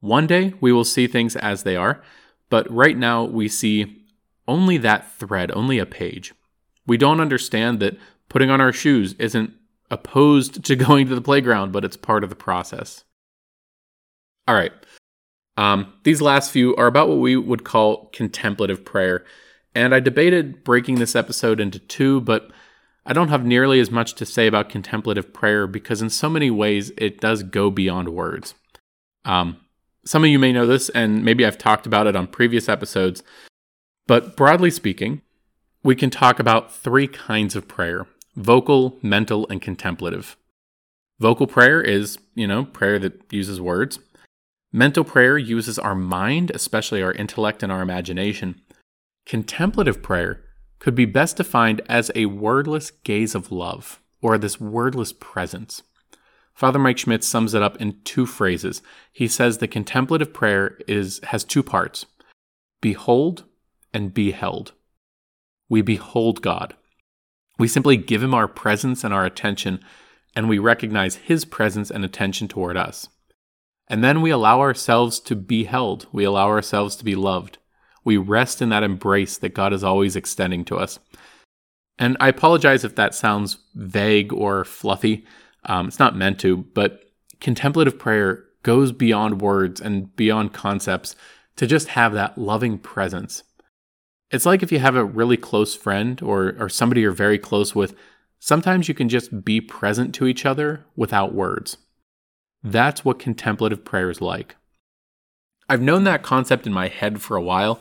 One 0.01 0.27
day 0.27 0.55
we 0.61 0.73
will 0.73 0.85
see 0.85 1.07
things 1.07 1.37
as 1.37 1.63
they 1.63 1.77
are, 1.77 2.03
but 2.51 2.71
right 2.71 2.97
now 2.97 3.25
we 3.25 3.49
see 3.49 4.05
only 4.49 4.79
that 4.79 5.11
thread, 5.13 5.51
only 5.53 5.79
a 5.79 5.87
page. 5.87 6.35
We 6.87 6.97
don't 6.97 7.21
understand 7.21 7.81
that 7.81 7.99
putting 8.29 8.51
on 8.51 8.61
our 8.61 8.73
shoes 8.73 9.15
isn't 9.19 9.53
opposed 9.91 10.65
to 10.65 10.77
going 10.87 11.07
to 11.09 11.15
the 11.15 11.21
playground, 11.21 11.73
but 11.73 11.85
it's 11.85 11.97
part 11.97 12.25
of 12.25 12.31
the 12.31 12.37
process. 12.37 13.05
All 14.47 14.55
right. 14.55 14.73
Um, 15.57 15.93
these 16.05 16.23
last 16.23 16.51
few 16.51 16.75
are 16.77 16.87
about 16.87 17.09
what 17.09 17.19
we 17.19 17.37
would 17.37 17.65
call 17.65 18.07
contemplative 18.07 18.85
prayer. 18.85 19.25
And 19.75 19.95
I 19.95 20.01
debated 20.01 20.65
breaking 20.65 20.97
this 20.97 21.17
episode 21.17 21.61
into 21.61 21.79
two, 21.79 22.21
but 22.21 22.51
I 23.05 23.13
don't 23.13 23.29
have 23.29 23.45
nearly 23.45 23.81
as 23.81 23.91
much 23.91 24.15
to 24.15 24.27
say 24.27 24.47
about 24.47 24.69
contemplative 24.69 25.33
prayer 25.33 25.67
because, 25.67 26.03
in 26.03 26.11
so 26.11 26.29
many 26.29 26.51
ways, 26.51 26.93
it 26.97 27.21
does 27.21 27.43
go 27.43 27.71
beyond 27.71 28.11
words. 28.11 28.55
Um, 29.25 29.59
some 30.05 30.25
of 30.25 30.31
you 30.31 30.39
may 30.39 30.53
know 30.53 30.67
this, 30.67 30.89
and 30.91 31.25
maybe 31.25 31.47
I've 31.47 31.59
talked 31.59 31.87
about 31.87 32.07
it 32.07 32.17
on 32.17 32.27
previous 32.27 32.69
episodes, 32.69 33.23
but 34.07 34.37
broadly 34.37 34.71
speaking, 34.71 35.23
we 35.83 35.95
can 35.97 36.11
talk 36.11 36.39
about 36.39 36.75
three 36.75 37.09
kinds 37.09 37.57
of 37.57 37.69
prayer 37.69 38.07
vocal, 38.35 38.99
mental, 39.03 39.47
and 39.49 39.61
contemplative. 39.61 40.37
Vocal 41.21 41.47
prayer 41.47 41.83
is, 41.83 42.19
you 42.35 42.47
know, 42.47 42.65
prayer 42.65 42.99
that 42.99 43.21
uses 43.31 43.61
words. 43.61 43.99
Mental 44.75 45.05
prayer 45.05 45.37
uses 45.37 45.79
our 45.79 45.95
mind, 45.95 46.51
especially 46.55 47.03
our 47.03 47.13
intellect 47.13 47.63
and 47.63 47.71
our 47.71 47.83
imagination. 47.83 48.61
Contemplative 49.27 50.03
prayer 50.03 50.45
could 50.79 50.95
be 50.95 51.05
best 51.05 51.37
defined 51.37 51.83
as 51.91 52.11
a 52.15 52.27
wordless 52.27 52.91
gaze 52.91 53.35
of 53.35 53.53
love, 53.53 54.01
or 54.23 54.39
this 54.39 54.59
wordless 54.59 55.13
presence. 55.13 55.83
Father 56.55 56.79
Mike 56.79 56.99
Schmitz 56.99 57.27
sums 57.27 57.53
it 57.53 57.63
up 57.63 57.77
in 57.83 58.01
two 58.05 58.25
phrases. 58.25 58.81
He 59.13 59.29
says 59.29 59.59
the 59.59 59.69
contemplative 59.69 60.33
prayer 60.33 60.79
is 60.89 61.21
has 61.25 61.45
two 61.45 61.63
parts: 61.63 62.07
behold 62.81 63.45
and 63.93 64.15
be 64.15 64.31
held. 64.31 64.73
We 65.69 65.83
behold 65.83 66.41
God. 66.41 66.75
We 67.59 67.69
simply 67.69 67.99
give 67.99 68.23
him 68.23 68.35
our 68.35 68.49
presence 68.49 69.05
and 69.05 69.13
our 69.13 69.27
attention, 69.27 69.85
and 70.35 70.49
we 70.49 70.59
recognize 70.59 71.17
his 71.17 71.45
presence 71.45 71.91
and 71.91 72.05
attention 72.05 72.49
toward 72.49 72.79
us. 72.79 73.09
And 73.89 74.03
then 74.03 74.23
we 74.23 74.31
allow 74.31 74.61
ourselves 74.61 75.21
to 75.21 75.37
be 75.37 75.65
held. 75.65 76.07
We 76.13 76.25
allow 76.25 76.49
ourselves 76.49 76.97
to 76.97 77.05
be 77.05 77.15
loved. 77.15 77.59
We 78.05 78.17
rest 78.17 78.63
in 78.63 78.71
that 78.71 78.83
embrace 78.83 79.37
that 79.39 79.55
God 79.55 79.73
is 79.73 79.85
always 79.85 80.17
extending 80.17 80.65
to 80.67 80.77
us. 80.77 80.99
And 81.99 82.17
I 82.21 82.29
apologize 82.29 82.85
if 82.85 82.97
that 82.97 83.15
sounds 83.15 83.59
vague 83.75 84.33
or 84.33 84.65
fluffy. 84.65 85.27
Um, 85.65 85.89
it's 85.89 85.99
not 85.99 86.17
meant 86.17 86.41
to, 86.41 86.59
but 86.75 87.05
contemplative 87.41 87.99
prayer 87.99 88.45
goes 88.63 88.93
beyond 88.93 89.41
words 89.41 89.81
and 89.81 90.15
beyond 90.17 90.53
concepts 90.53 91.15
to 91.57 91.67
just 91.67 91.89
have 91.89 92.13
that 92.15 92.39
loving 92.39 92.79
presence. 92.79 93.43
It's 94.31 94.47
like 94.47 94.63
if 94.63 94.73
you 94.73 94.79
have 94.79 94.97
a 94.97 95.05
really 95.05 95.37
close 95.37 95.77
friend 95.77 96.21
or, 96.23 96.57
or 96.59 96.69
somebody 96.69 97.03
you're 97.03 97.13
very 97.13 97.39
close 97.39 97.75
with, 97.75 97.95
sometimes 98.39 98.89
you 98.89 98.95
can 98.95 99.09
just 99.09 99.45
be 99.45 99.61
present 99.61 100.15
to 100.15 100.27
each 100.27 100.47
other 100.47 100.87
without 100.97 101.35
words. 101.35 101.77
That's 102.63 103.05
what 103.05 103.19
contemplative 103.19 103.85
prayer 103.85 104.11
is 104.11 104.21
like. 104.21 104.57
I've 105.69 105.83
known 105.83 106.05
that 106.05 106.23
concept 106.23 106.67
in 106.67 106.73
my 106.73 106.89
head 106.89 107.21
for 107.23 107.37
a 107.37 107.43
while, 107.43 107.81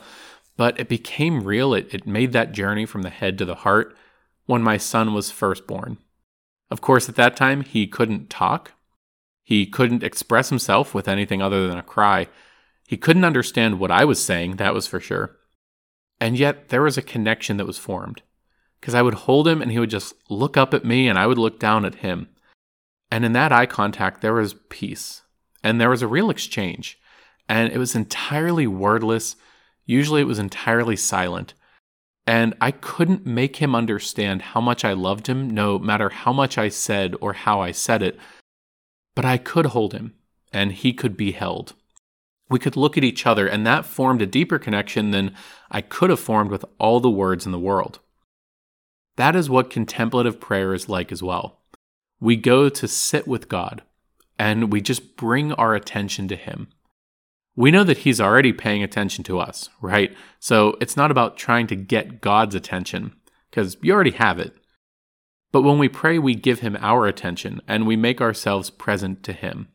but 0.57 0.79
it 0.79 0.87
became 0.87 1.43
real. 1.43 1.73
It, 1.73 1.93
it 1.93 2.07
made 2.07 2.33
that 2.33 2.51
journey 2.51 2.85
from 2.85 3.01
the 3.01 3.09
head 3.09 3.37
to 3.37 3.45
the 3.45 3.55
heart 3.55 3.95
when 4.45 4.61
my 4.61 4.77
son 4.77 5.13
was 5.13 5.31
first 5.31 5.67
born. 5.67 5.97
Of 6.69 6.81
course, 6.81 7.09
at 7.09 7.15
that 7.15 7.35
time, 7.35 7.61
he 7.61 7.85
couldn't 7.85 8.29
talk. 8.29 8.71
He 9.43 9.65
couldn't 9.65 10.03
express 10.03 10.49
himself 10.49 10.93
with 10.93 11.07
anything 11.07 11.41
other 11.41 11.67
than 11.67 11.77
a 11.77 11.83
cry. 11.83 12.27
He 12.87 12.97
couldn't 12.97 13.25
understand 13.25 13.79
what 13.79 13.91
I 13.91 14.05
was 14.05 14.23
saying, 14.23 14.55
that 14.55 14.73
was 14.73 14.87
for 14.87 14.99
sure. 14.99 15.37
And 16.19 16.37
yet, 16.37 16.69
there 16.69 16.83
was 16.83 16.97
a 16.97 17.01
connection 17.01 17.57
that 17.57 17.67
was 17.67 17.77
formed. 17.77 18.21
Because 18.79 18.95
I 18.95 19.01
would 19.01 19.13
hold 19.13 19.47
him 19.47 19.61
and 19.61 19.71
he 19.71 19.79
would 19.79 19.89
just 19.89 20.13
look 20.29 20.57
up 20.57 20.73
at 20.73 20.85
me 20.85 21.07
and 21.07 21.19
I 21.19 21.27
would 21.27 21.37
look 21.37 21.59
down 21.59 21.85
at 21.85 21.95
him. 21.95 22.29
And 23.11 23.25
in 23.25 23.33
that 23.33 23.51
eye 23.51 23.65
contact, 23.65 24.21
there 24.21 24.33
was 24.33 24.55
peace 24.69 25.21
and 25.63 25.79
there 25.79 25.89
was 25.89 26.01
a 26.01 26.07
real 26.07 26.29
exchange. 26.29 26.99
And 27.47 27.71
it 27.71 27.77
was 27.77 27.95
entirely 27.95 28.67
wordless. 28.67 29.35
Usually, 29.85 30.21
it 30.21 30.27
was 30.27 30.39
entirely 30.39 30.95
silent. 30.95 31.53
And 32.25 32.53
I 32.61 32.71
couldn't 32.71 33.25
make 33.25 33.57
him 33.57 33.75
understand 33.75 34.41
how 34.41 34.61
much 34.61 34.85
I 34.85 34.93
loved 34.93 35.27
him, 35.27 35.49
no 35.49 35.77
matter 35.77 36.09
how 36.09 36.31
much 36.31 36.57
I 36.57 36.69
said 36.69 37.15
or 37.19 37.33
how 37.33 37.61
I 37.61 37.71
said 37.71 38.01
it. 38.01 38.17
But 39.15 39.25
I 39.25 39.37
could 39.37 39.67
hold 39.67 39.93
him, 39.93 40.13
and 40.53 40.71
he 40.71 40.93
could 40.93 41.17
be 41.17 41.31
held. 41.31 41.73
We 42.47 42.59
could 42.59 42.77
look 42.77 42.97
at 42.97 43.03
each 43.03 43.25
other, 43.25 43.47
and 43.47 43.65
that 43.65 43.85
formed 43.85 44.21
a 44.21 44.27
deeper 44.27 44.59
connection 44.59 45.11
than 45.11 45.35
I 45.69 45.81
could 45.81 46.09
have 46.09 46.19
formed 46.19 46.51
with 46.51 46.63
all 46.77 46.99
the 46.99 47.09
words 47.09 47.45
in 47.45 47.51
the 47.51 47.59
world. 47.59 47.99
That 49.17 49.35
is 49.35 49.49
what 49.49 49.69
contemplative 49.69 50.39
prayer 50.39 50.73
is 50.73 50.87
like 50.87 51.11
as 51.11 51.21
well 51.21 51.60
we 52.21 52.37
go 52.37 52.69
to 52.69 52.87
sit 52.87 53.27
with 53.27 53.49
God 53.49 53.81
and 54.39 54.71
we 54.71 54.79
just 54.79 55.17
bring 55.17 55.51
our 55.53 55.75
attention 55.75 56.27
to 56.29 56.35
Him. 56.35 56.69
We 57.55 57.71
know 57.71 57.83
that 57.83 57.99
He's 57.99 58.21
already 58.21 58.53
paying 58.53 58.83
attention 58.83 59.23
to 59.25 59.39
us, 59.39 59.69
right? 59.81 60.15
So 60.39 60.77
it's 60.79 60.95
not 60.95 61.11
about 61.11 61.35
trying 61.35 61.67
to 61.67 61.75
get 61.75 62.21
God's 62.21 62.55
attention, 62.55 63.13
because 63.49 63.75
you 63.81 63.91
already 63.91 64.11
have 64.11 64.39
it. 64.39 64.55
But 65.51 65.63
when 65.63 65.79
we 65.79 65.89
pray, 65.89 66.17
we 66.17 66.35
give 66.35 66.59
Him 66.59 66.77
our 66.79 67.07
attention 67.07 67.59
and 67.67 67.85
we 67.85 67.97
make 67.97 68.21
ourselves 68.21 68.69
present 68.69 69.23
to 69.23 69.33
Him. 69.33 69.67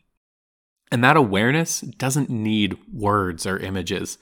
And 0.90 1.02
that 1.02 1.16
awareness 1.16 1.80
doesn't 1.80 2.30
need 2.30 2.78
words 2.92 3.44
or 3.44 3.59
images, 3.59 4.18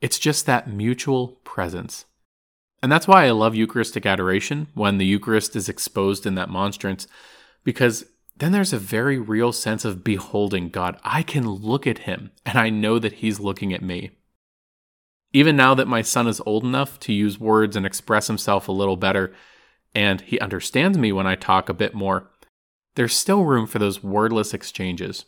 it's 0.00 0.18
just 0.20 0.46
that 0.46 0.70
mutual 0.70 1.40
presence. 1.42 2.04
And 2.80 2.92
that's 2.92 3.08
why 3.08 3.26
I 3.26 3.30
love 3.32 3.56
Eucharistic 3.56 4.06
adoration 4.06 4.68
when 4.74 4.98
the 4.98 5.06
Eucharist 5.06 5.56
is 5.56 5.68
exposed 5.68 6.24
in 6.24 6.36
that 6.36 6.48
monstrance 6.48 7.08
because 7.64 8.04
then 8.36 8.52
there's 8.52 8.72
a 8.72 8.78
very 8.78 9.18
real 9.18 9.52
sense 9.52 9.84
of 9.84 10.04
beholding 10.04 10.68
God. 10.68 10.98
I 11.02 11.22
can 11.22 11.48
look 11.48 11.86
at 11.86 11.98
him 11.98 12.30
and 12.46 12.56
I 12.58 12.70
know 12.70 12.98
that 12.98 13.14
he's 13.14 13.40
looking 13.40 13.72
at 13.72 13.82
me. 13.82 14.10
Even 15.32 15.56
now 15.56 15.74
that 15.74 15.88
my 15.88 16.02
son 16.02 16.26
is 16.26 16.40
old 16.46 16.64
enough 16.64 16.98
to 17.00 17.12
use 17.12 17.38
words 17.38 17.76
and 17.76 17.84
express 17.84 18.28
himself 18.28 18.66
a 18.68 18.72
little 18.72 18.96
better, 18.96 19.34
and 19.94 20.20
he 20.22 20.40
understands 20.40 20.96
me 20.96 21.12
when 21.12 21.26
I 21.26 21.34
talk 21.34 21.68
a 21.68 21.74
bit 21.74 21.94
more, 21.94 22.30
there's 22.94 23.16
still 23.16 23.44
room 23.44 23.66
for 23.66 23.78
those 23.78 24.02
wordless 24.02 24.54
exchanges. 24.54 25.26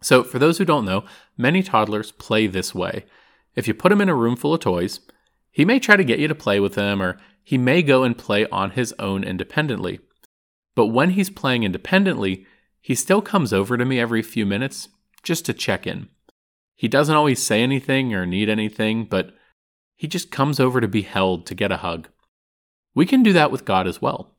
So, 0.00 0.22
for 0.22 0.38
those 0.38 0.58
who 0.58 0.64
don't 0.64 0.84
know, 0.84 1.04
many 1.36 1.62
toddlers 1.62 2.12
play 2.12 2.46
this 2.46 2.74
way. 2.74 3.04
If 3.56 3.66
you 3.66 3.74
put 3.74 3.90
him 3.90 4.00
in 4.00 4.08
a 4.08 4.14
room 4.14 4.36
full 4.36 4.54
of 4.54 4.60
toys, 4.60 5.00
he 5.50 5.64
may 5.64 5.80
try 5.80 5.96
to 5.96 6.04
get 6.04 6.20
you 6.20 6.28
to 6.28 6.34
play 6.34 6.60
with 6.60 6.74
them, 6.74 7.02
or 7.02 7.18
he 7.42 7.58
may 7.58 7.82
go 7.82 8.04
and 8.04 8.16
play 8.16 8.46
on 8.46 8.70
his 8.70 8.94
own 9.00 9.24
independently. 9.24 9.98
But 10.78 10.92
when 10.92 11.10
he's 11.10 11.28
playing 11.28 11.64
independently, 11.64 12.46
he 12.80 12.94
still 12.94 13.20
comes 13.20 13.52
over 13.52 13.76
to 13.76 13.84
me 13.84 13.98
every 13.98 14.22
few 14.22 14.46
minutes 14.46 14.88
just 15.24 15.44
to 15.46 15.52
check 15.52 15.88
in. 15.88 16.08
He 16.76 16.86
doesn't 16.86 17.16
always 17.16 17.42
say 17.42 17.64
anything 17.64 18.14
or 18.14 18.24
need 18.24 18.48
anything, 18.48 19.06
but 19.06 19.32
he 19.96 20.06
just 20.06 20.30
comes 20.30 20.60
over 20.60 20.80
to 20.80 20.86
be 20.86 21.02
held 21.02 21.46
to 21.46 21.56
get 21.56 21.72
a 21.72 21.78
hug. 21.78 22.06
We 22.94 23.06
can 23.06 23.24
do 23.24 23.32
that 23.32 23.50
with 23.50 23.64
God 23.64 23.88
as 23.88 24.00
well. 24.00 24.36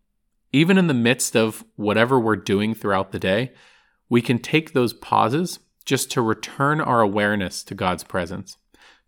Even 0.54 0.78
in 0.78 0.88
the 0.88 0.94
midst 0.94 1.36
of 1.36 1.66
whatever 1.76 2.18
we're 2.18 2.38
doing 2.38 2.74
throughout 2.74 3.12
the 3.12 3.20
day, 3.20 3.52
we 4.08 4.22
can 4.22 4.40
take 4.40 4.72
those 4.72 4.94
pauses 4.94 5.60
just 5.84 6.10
to 6.12 6.22
return 6.22 6.80
our 6.80 7.02
awareness 7.02 7.66
to 7.66 7.76
God's 7.76 8.06
presence, 8.06 8.56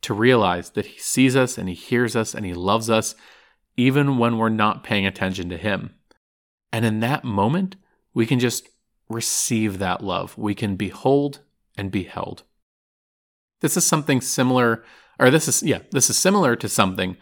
to 0.01 0.13
realize 0.13 0.71
that 0.71 0.87
He 0.87 0.99
sees 0.99 1.37
us 1.37 1.57
and 1.57 1.69
He 1.69 1.75
hears 1.75 2.13
us 2.13 2.35
and 2.35 2.45
He 2.45 2.53
loves 2.53 2.89
us, 2.89 3.15
even 3.77 4.17
when 4.17 4.37
we're 4.37 4.49
not 4.49 4.83
paying 4.83 5.05
attention 5.05 5.47
to 5.47 5.57
Him. 5.57 5.95
And 6.71 6.85
in 6.85 6.99
that 7.01 7.23
moment, 7.23 7.75
we 8.13 8.25
can 8.25 8.39
just 8.39 8.69
receive 9.09 9.79
that 9.79 10.03
love. 10.03 10.37
We 10.37 10.55
can 10.55 10.75
behold 10.75 11.39
and 11.77 11.91
be 11.91 12.03
held. 12.03 12.43
This 13.61 13.77
is 13.77 13.85
something 13.85 14.21
similar, 14.21 14.83
or 15.19 15.29
this 15.29 15.47
is, 15.47 15.63
yeah, 15.63 15.79
this 15.91 16.09
is 16.09 16.17
similar 16.17 16.55
to 16.55 16.69
something 16.69 17.17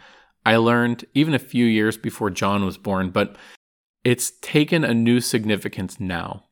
I 0.46 0.56
learned 0.56 1.06
even 1.14 1.34
a 1.34 1.40
few 1.40 1.66
years 1.66 1.98
before 1.98 2.30
John 2.30 2.66
was 2.66 2.78
born, 2.78 3.10
but 3.10 3.36
it's 4.04 4.32
taken 4.42 4.84
a 4.84 4.94
new 4.94 5.20
significance 5.20 6.00
now. 6.00 6.46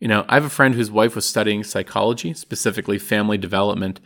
You 0.00 0.08
know, 0.08 0.24
I 0.28 0.34
have 0.34 0.44
a 0.44 0.50
friend 0.50 0.74
whose 0.74 0.90
wife 0.90 1.14
was 1.14 1.24
studying 1.24 1.62
psychology, 1.62 2.34
specifically 2.34 2.98
family 2.98 3.38
development, 3.38 4.00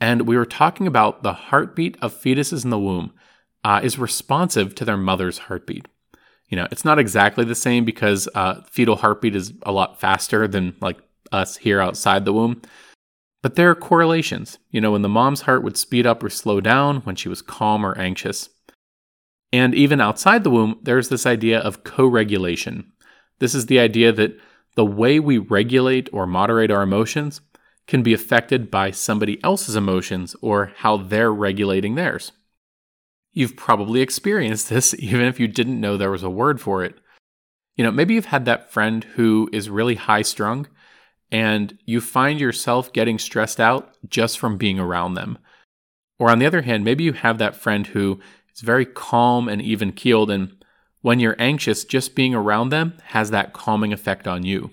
and 0.00 0.22
we 0.22 0.36
were 0.36 0.44
talking 0.44 0.86
about 0.86 1.22
the 1.22 1.32
heartbeat 1.32 1.96
of 2.02 2.14
fetuses 2.14 2.64
in 2.64 2.70
the 2.70 2.78
womb 2.78 3.12
uh, 3.64 3.80
is 3.82 3.98
responsive 3.98 4.74
to 4.74 4.84
their 4.84 4.96
mother's 4.96 5.38
heartbeat. 5.38 5.86
You 6.48 6.56
know, 6.56 6.66
it's 6.70 6.84
not 6.84 6.98
exactly 6.98 7.44
the 7.44 7.54
same 7.54 7.84
because 7.84 8.28
uh, 8.34 8.62
fetal 8.70 8.96
heartbeat 8.96 9.36
is 9.36 9.52
a 9.62 9.72
lot 9.72 10.00
faster 10.00 10.48
than 10.48 10.76
like 10.80 10.98
us 11.30 11.56
here 11.56 11.80
outside 11.80 12.24
the 12.24 12.32
womb. 12.32 12.62
But 13.42 13.54
there 13.54 13.70
are 13.70 13.74
correlations. 13.74 14.58
You 14.70 14.80
know, 14.80 14.92
when 14.92 15.02
the 15.02 15.08
mom's 15.08 15.42
heart 15.42 15.62
would 15.62 15.76
speed 15.76 16.06
up 16.06 16.22
or 16.22 16.30
slow 16.30 16.60
down 16.60 16.98
when 17.02 17.16
she 17.16 17.28
was 17.28 17.42
calm 17.42 17.84
or 17.84 17.96
anxious. 17.98 18.48
And 19.52 19.74
even 19.74 20.00
outside 20.00 20.44
the 20.44 20.50
womb, 20.50 20.78
there's 20.82 21.08
this 21.08 21.26
idea 21.26 21.58
of 21.60 21.84
co 21.84 22.06
regulation. 22.06 22.92
This 23.38 23.54
is 23.54 23.66
the 23.66 23.78
idea 23.78 24.12
that 24.12 24.38
the 24.74 24.84
way 24.84 25.20
we 25.20 25.38
regulate 25.38 26.08
or 26.12 26.26
moderate 26.26 26.70
our 26.70 26.82
emotions 26.82 27.40
can 27.86 28.02
be 28.02 28.12
affected 28.12 28.70
by 28.70 28.90
somebody 28.90 29.42
else's 29.42 29.76
emotions 29.76 30.36
or 30.42 30.72
how 30.76 30.96
they're 30.96 31.32
regulating 31.32 31.94
theirs. 31.94 32.32
You've 33.32 33.56
probably 33.56 34.00
experienced 34.00 34.68
this 34.70 34.94
even 34.94 35.26
if 35.26 35.38
you 35.38 35.48
didn't 35.48 35.80
know 35.80 35.96
there 35.96 36.10
was 36.10 36.22
a 36.22 36.30
word 36.30 36.60
for 36.60 36.84
it. 36.84 36.96
You 37.76 37.84
know, 37.84 37.92
maybe 37.92 38.14
you've 38.14 38.26
had 38.26 38.44
that 38.46 38.72
friend 38.72 39.04
who 39.04 39.48
is 39.52 39.70
really 39.70 39.94
high 39.94 40.22
strung 40.22 40.66
and 41.30 41.78
you 41.84 42.00
find 42.00 42.40
yourself 42.40 42.92
getting 42.92 43.18
stressed 43.18 43.60
out 43.60 43.94
just 44.08 44.38
from 44.38 44.56
being 44.56 44.78
around 44.78 45.14
them. 45.14 45.38
Or 46.18 46.30
on 46.30 46.38
the 46.38 46.46
other 46.46 46.62
hand, 46.62 46.84
maybe 46.84 47.04
you 47.04 47.12
have 47.12 47.38
that 47.38 47.56
friend 47.56 47.86
who 47.86 48.20
is 48.54 48.60
very 48.60 48.86
calm 48.86 49.48
and 49.48 49.62
even 49.62 49.92
keeled, 49.92 50.30
and 50.30 50.64
when 51.00 51.20
you're 51.20 51.36
anxious, 51.38 51.84
just 51.84 52.16
being 52.16 52.34
around 52.34 52.70
them 52.70 52.94
has 53.04 53.30
that 53.30 53.52
calming 53.52 53.92
effect 53.92 54.26
on 54.26 54.44
you. 54.44 54.70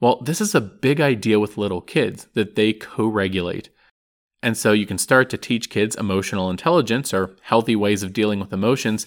Well, 0.00 0.20
this 0.22 0.40
is 0.40 0.54
a 0.54 0.60
big 0.60 1.00
idea 1.00 1.38
with 1.38 1.58
little 1.58 1.82
kids 1.82 2.26
that 2.34 2.56
they 2.56 2.72
co 2.72 3.06
regulate. 3.06 3.68
And 4.42 4.56
so 4.56 4.72
you 4.72 4.86
can 4.86 4.98
start 4.98 5.28
to 5.30 5.38
teach 5.38 5.70
kids 5.70 5.96
emotional 5.96 6.50
intelligence 6.50 7.12
or 7.12 7.36
healthy 7.42 7.76
ways 7.76 8.02
of 8.02 8.12
dealing 8.12 8.40
with 8.40 8.52
emotions 8.52 9.06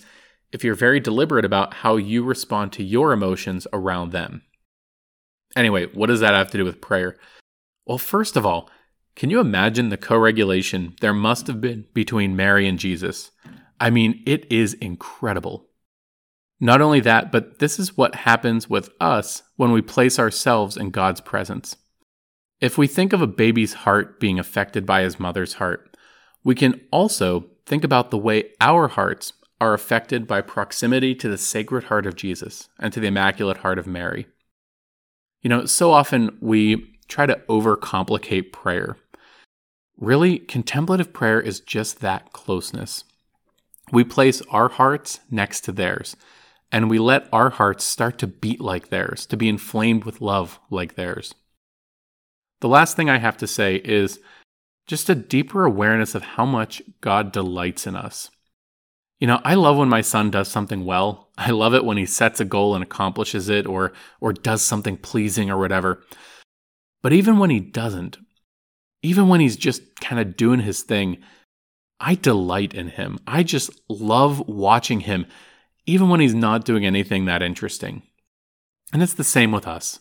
if 0.51 0.63
you're 0.63 0.75
very 0.75 0.99
deliberate 0.99 1.45
about 1.45 1.73
how 1.75 1.95
you 1.95 2.23
respond 2.23 2.71
to 2.73 2.83
your 2.83 3.11
emotions 3.11 3.65
around 3.73 4.11
them. 4.11 4.43
Anyway, 5.55 5.87
what 5.87 6.07
does 6.07 6.19
that 6.19 6.33
have 6.33 6.51
to 6.51 6.57
do 6.57 6.65
with 6.65 6.81
prayer? 6.81 7.17
Well, 7.85 7.97
first 7.97 8.37
of 8.37 8.45
all, 8.45 8.69
can 9.15 9.29
you 9.29 9.39
imagine 9.39 9.89
the 9.89 9.97
co 9.97 10.17
regulation 10.17 10.95
there 11.01 11.13
must 11.13 11.47
have 11.47 11.61
been 11.61 11.85
between 11.93 12.35
Mary 12.35 12.67
and 12.67 12.79
Jesus? 12.79 13.31
I 13.79 13.89
mean, 13.89 14.23
it 14.25 14.51
is 14.51 14.73
incredible. 14.75 15.67
Not 16.59 16.81
only 16.81 16.99
that, 17.01 17.31
but 17.31 17.59
this 17.59 17.77
is 17.79 17.97
what 17.97 18.15
happens 18.15 18.69
with 18.69 18.89
us 18.99 19.43
when 19.57 19.71
we 19.71 19.81
place 19.81 20.17
ourselves 20.17 20.77
in 20.77 20.91
God's 20.91 21.21
presence. 21.21 21.75
If 22.63 22.77
we 22.77 22.87
think 22.87 23.11
of 23.11 23.21
a 23.21 23.27
baby's 23.27 23.73
heart 23.73 24.21
being 24.21 24.39
affected 24.39 24.85
by 24.85 25.01
his 25.01 25.19
mother's 25.19 25.55
heart, 25.55 25.97
we 26.45 26.55
can 26.55 26.79
also 26.91 27.47
think 27.65 27.83
about 27.83 28.09
the 28.09 28.17
way 28.17 28.51
our 28.61 28.87
hearts 28.87 29.33
are 29.59 29.73
affected 29.73 30.25
by 30.25 30.39
proximity 30.39 31.13
to 31.15 31.27
the 31.27 31.37
Sacred 31.37 31.83
Heart 31.83 32.05
of 32.05 32.15
Jesus 32.15 32.69
and 32.79 32.93
to 32.93 33.01
the 33.01 33.07
Immaculate 33.07 33.57
Heart 33.57 33.79
of 33.79 33.85
Mary. 33.85 34.27
You 35.41 35.49
know, 35.49 35.65
so 35.65 35.91
often 35.91 36.37
we 36.39 36.89
try 37.09 37.25
to 37.25 37.41
overcomplicate 37.49 38.53
prayer. 38.53 38.95
Really, 39.97 40.39
contemplative 40.39 41.11
prayer 41.11 41.41
is 41.41 41.59
just 41.59 41.99
that 41.99 42.31
closeness. 42.31 43.03
We 43.91 44.05
place 44.05 44.41
our 44.49 44.69
hearts 44.69 45.19
next 45.29 45.65
to 45.65 45.73
theirs, 45.73 46.15
and 46.71 46.89
we 46.89 46.97
let 46.97 47.27
our 47.33 47.49
hearts 47.49 47.83
start 47.83 48.17
to 48.19 48.27
beat 48.27 48.61
like 48.61 48.87
theirs, 48.87 49.25
to 49.25 49.35
be 49.35 49.49
inflamed 49.49 50.05
with 50.05 50.21
love 50.21 50.61
like 50.69 50.95
theirs. 50.95 51.35
The 52.63 52.69
last 52.69 52.95
thing 52.95 53.09
I 53.09 53.17
have 53.17 53.35
to 53.39 53.45
say 53.45 53.75
is 53.75 54.21
just 54.87 55.09
a 55.09 55.15
deeper 55.15 55.65
awareness 55.65 56.15
of 56.15 56.23
how 56.23 56.45
much 56.45 56.81
God 57.01 57.33
delights 57.33 57.85
in 57.85 57.97
us. 57.97 58.31
You 59.19 59.27
know, 59.27 59.41
I 59.43 59.55
love 59.55 59.75
when 59.75 59.89
my 59.89 59.99
son 59.99 60.31
does 60.31 60.47
something 60.47 60.85
well. 60.85 61.29
I 61.37 61.49
love 61.49 61.73
it 61.73 61.83
when 61.83 61.97
he 61.97 62.05
sets 62.05 62.39
a 62.39 62.45
goal 62.45 62.73
and 62.73 62.81
accomplishes 62.81 63.49
it 63.49 63.67
or 63.67 63.91
or 64.21 64.31
does 64.31 64.61
something 64.61 64.95
pleasing 64.95 65.51
or 65.51 65.57
whatever. 65.57 66.05
But 67.01 67.11
even 67.11 67.37
when 67.37 67.49
he 67.49 67.59
doesn't, 67.59 68.17
even 69.01 69.27
when 69.27 69.41
he's 69.41 69.57
just 69.57 69.99
kind 69.99 70.21
of 70.21 70.37
doing 70.37 70.61
his 70.61 70.83
thing, 70.83 71.17
I 71.99 72.15
delight 72.15 72.73
in 72.73 72.87
him. 72.87 73.19
I 73.27 73.43
just 73.43 73.77
love 73.89 74.39
watching 74.47 75.01
him 75.01 75.25
even 75.85 76.07
when 76.07 76.21
he's 76.21 76.33
not 76.33 76.63
doing 76.63 76.85
anything 76.85 77.25
that 77.25 77.41
interesting. 77.41 78.03
And 78.93 79.03
it's 79.03 79.15
the 79.15 79.25
same 79.25 79.51
with 79.51 79.67
us. 79.67 79.99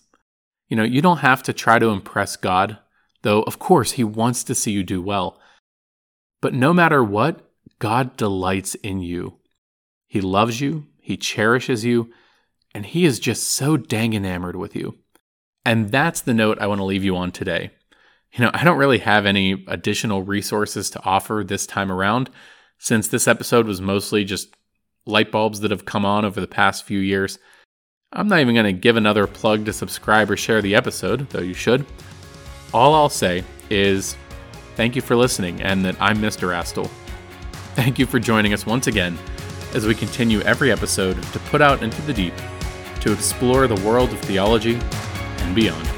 You 0.73 0.77
know, 0.77 0.85
you 0.85 1.03
don't 1.03 1.19
have 1.19 1.43
to 1.43 1.53
try 1.53 1.79
to 1.79 1.91
impress 1.91 2.35
God, 2.35 2.79
though 3.21 3.43
of 3.43 3.59
course 3.59 3.93
he 3.93 4.05
wants 4.05 4.43
to 4.45 4.55
see 4.55 4.71
you 4.71 4.83
do 4.83 5.03
well. 5.03 5.39
But 6.41 6.55
no 6.55 6.73
matter 6.73 7.05
what, 7.05 7.47
God 7.79 8.17
delights 8.17 8.75
in 8.77 9.01
you. 9.01 9.35
He 10.09 10.23
loves 10.23 10.63
you, 10.63 10.87
He 10.99 11.19
cherishes 11.19 11.85
you, 11.85 12.11
and 12.75 12.87
He 12.87 13.05
is 13.05 13.21
just 13.21 13.49
so 13.49 13.77
dang 13.77 14.15
enamored 14.15 14.57
with 14.57 14.75
you. 14.75 14.97
And 15.63 15.91
that's 15.91 16.23
the 16.23 16.33
note 16.33 16.57
I 16.59 16.69
want 16.69 16.79
to 16.79 16.87
leave 16.87 17.05
you 17.05 17.19
on 17.19 17.33
today. 17.33 17.73
You 18.33 18.43
know, 18.43 18.51
I 18.55 18.65
don't 18.65 18.79
really 18.79 19.01
have 19.01 19.27
any 19.27 19.67
additional 19.69 20.23
resources 20.23 20.89
to 20.89 21.05
offer 21.05 21.45
this 21.47 21.67
time 21.67 21.93
around, 21.93 22.31
since 22.79 23.09
this 23.09 23.29
episode 23.29 23.67
was 23.67 23.83
mostly 23.83 24.25
just 24.25 24.57
light 25.05 25.31
bulbs 25.31 25.61
that 25.61 25.71
have 25.71 25.85
come 25.85 26.07
on 26.07 26.25
over 26.25 26.41
the 26.41 26.47
past 26.47 26.85
few 26.85 26.99
years. 26.99 27.39
I'm 28.15 28.29
not 28.29 28.41
even 28.41 28.55
going 28.55 28.67
to 28.67 28.73
give 28.73 28.97
another 28.97 29.27
plug 29.27 29.65
to 29.65 29.73
subscribe 29.73 30.31
or 30.31 30.37
share 30.37 30.61
the 30.61 30.75
episode, 30.75 31.31
though 31.31 31.41
you 31.41 31.55
should. 31.55 31.87
All 32.75 32.95
I'll 32.95 33.09
say 33.09 33.43
is 33.71 34.17
thank 34.77 34.95
you 34.95 35.01
for 35.01 35.17
listening 35.17 35.63
and 35.63 35.83
that 35.87 35.97
I'm 35.99 36.19
Mr. 36.19 36.55
Astle. 36.55 36.91
Thank 37.75 37.99
you 37.99 38.05
for 38.05 38.19
joining 38.19 38.53
us 38.53 38.67
once 38.67 38.87
again 38.87 39.19
as 39.73 39.87
we 39.87 39.95
continue 39.95 40.41
every 40.43 40.71
episode 40.71 41.23
to 41.23 41.39
put 41.39 41.63
out 41.63 41.83
into 41.83 42.03
the 42.03 42.13
deep 42.13 42.35
to 43.01 43.13
explore 43.13 43.67
the 43.67 43.81
world 43.83 44.11
of 44.11 44.21
theology 44.21 44.75
and 44.75 45.55
beyond. 45.55 45.89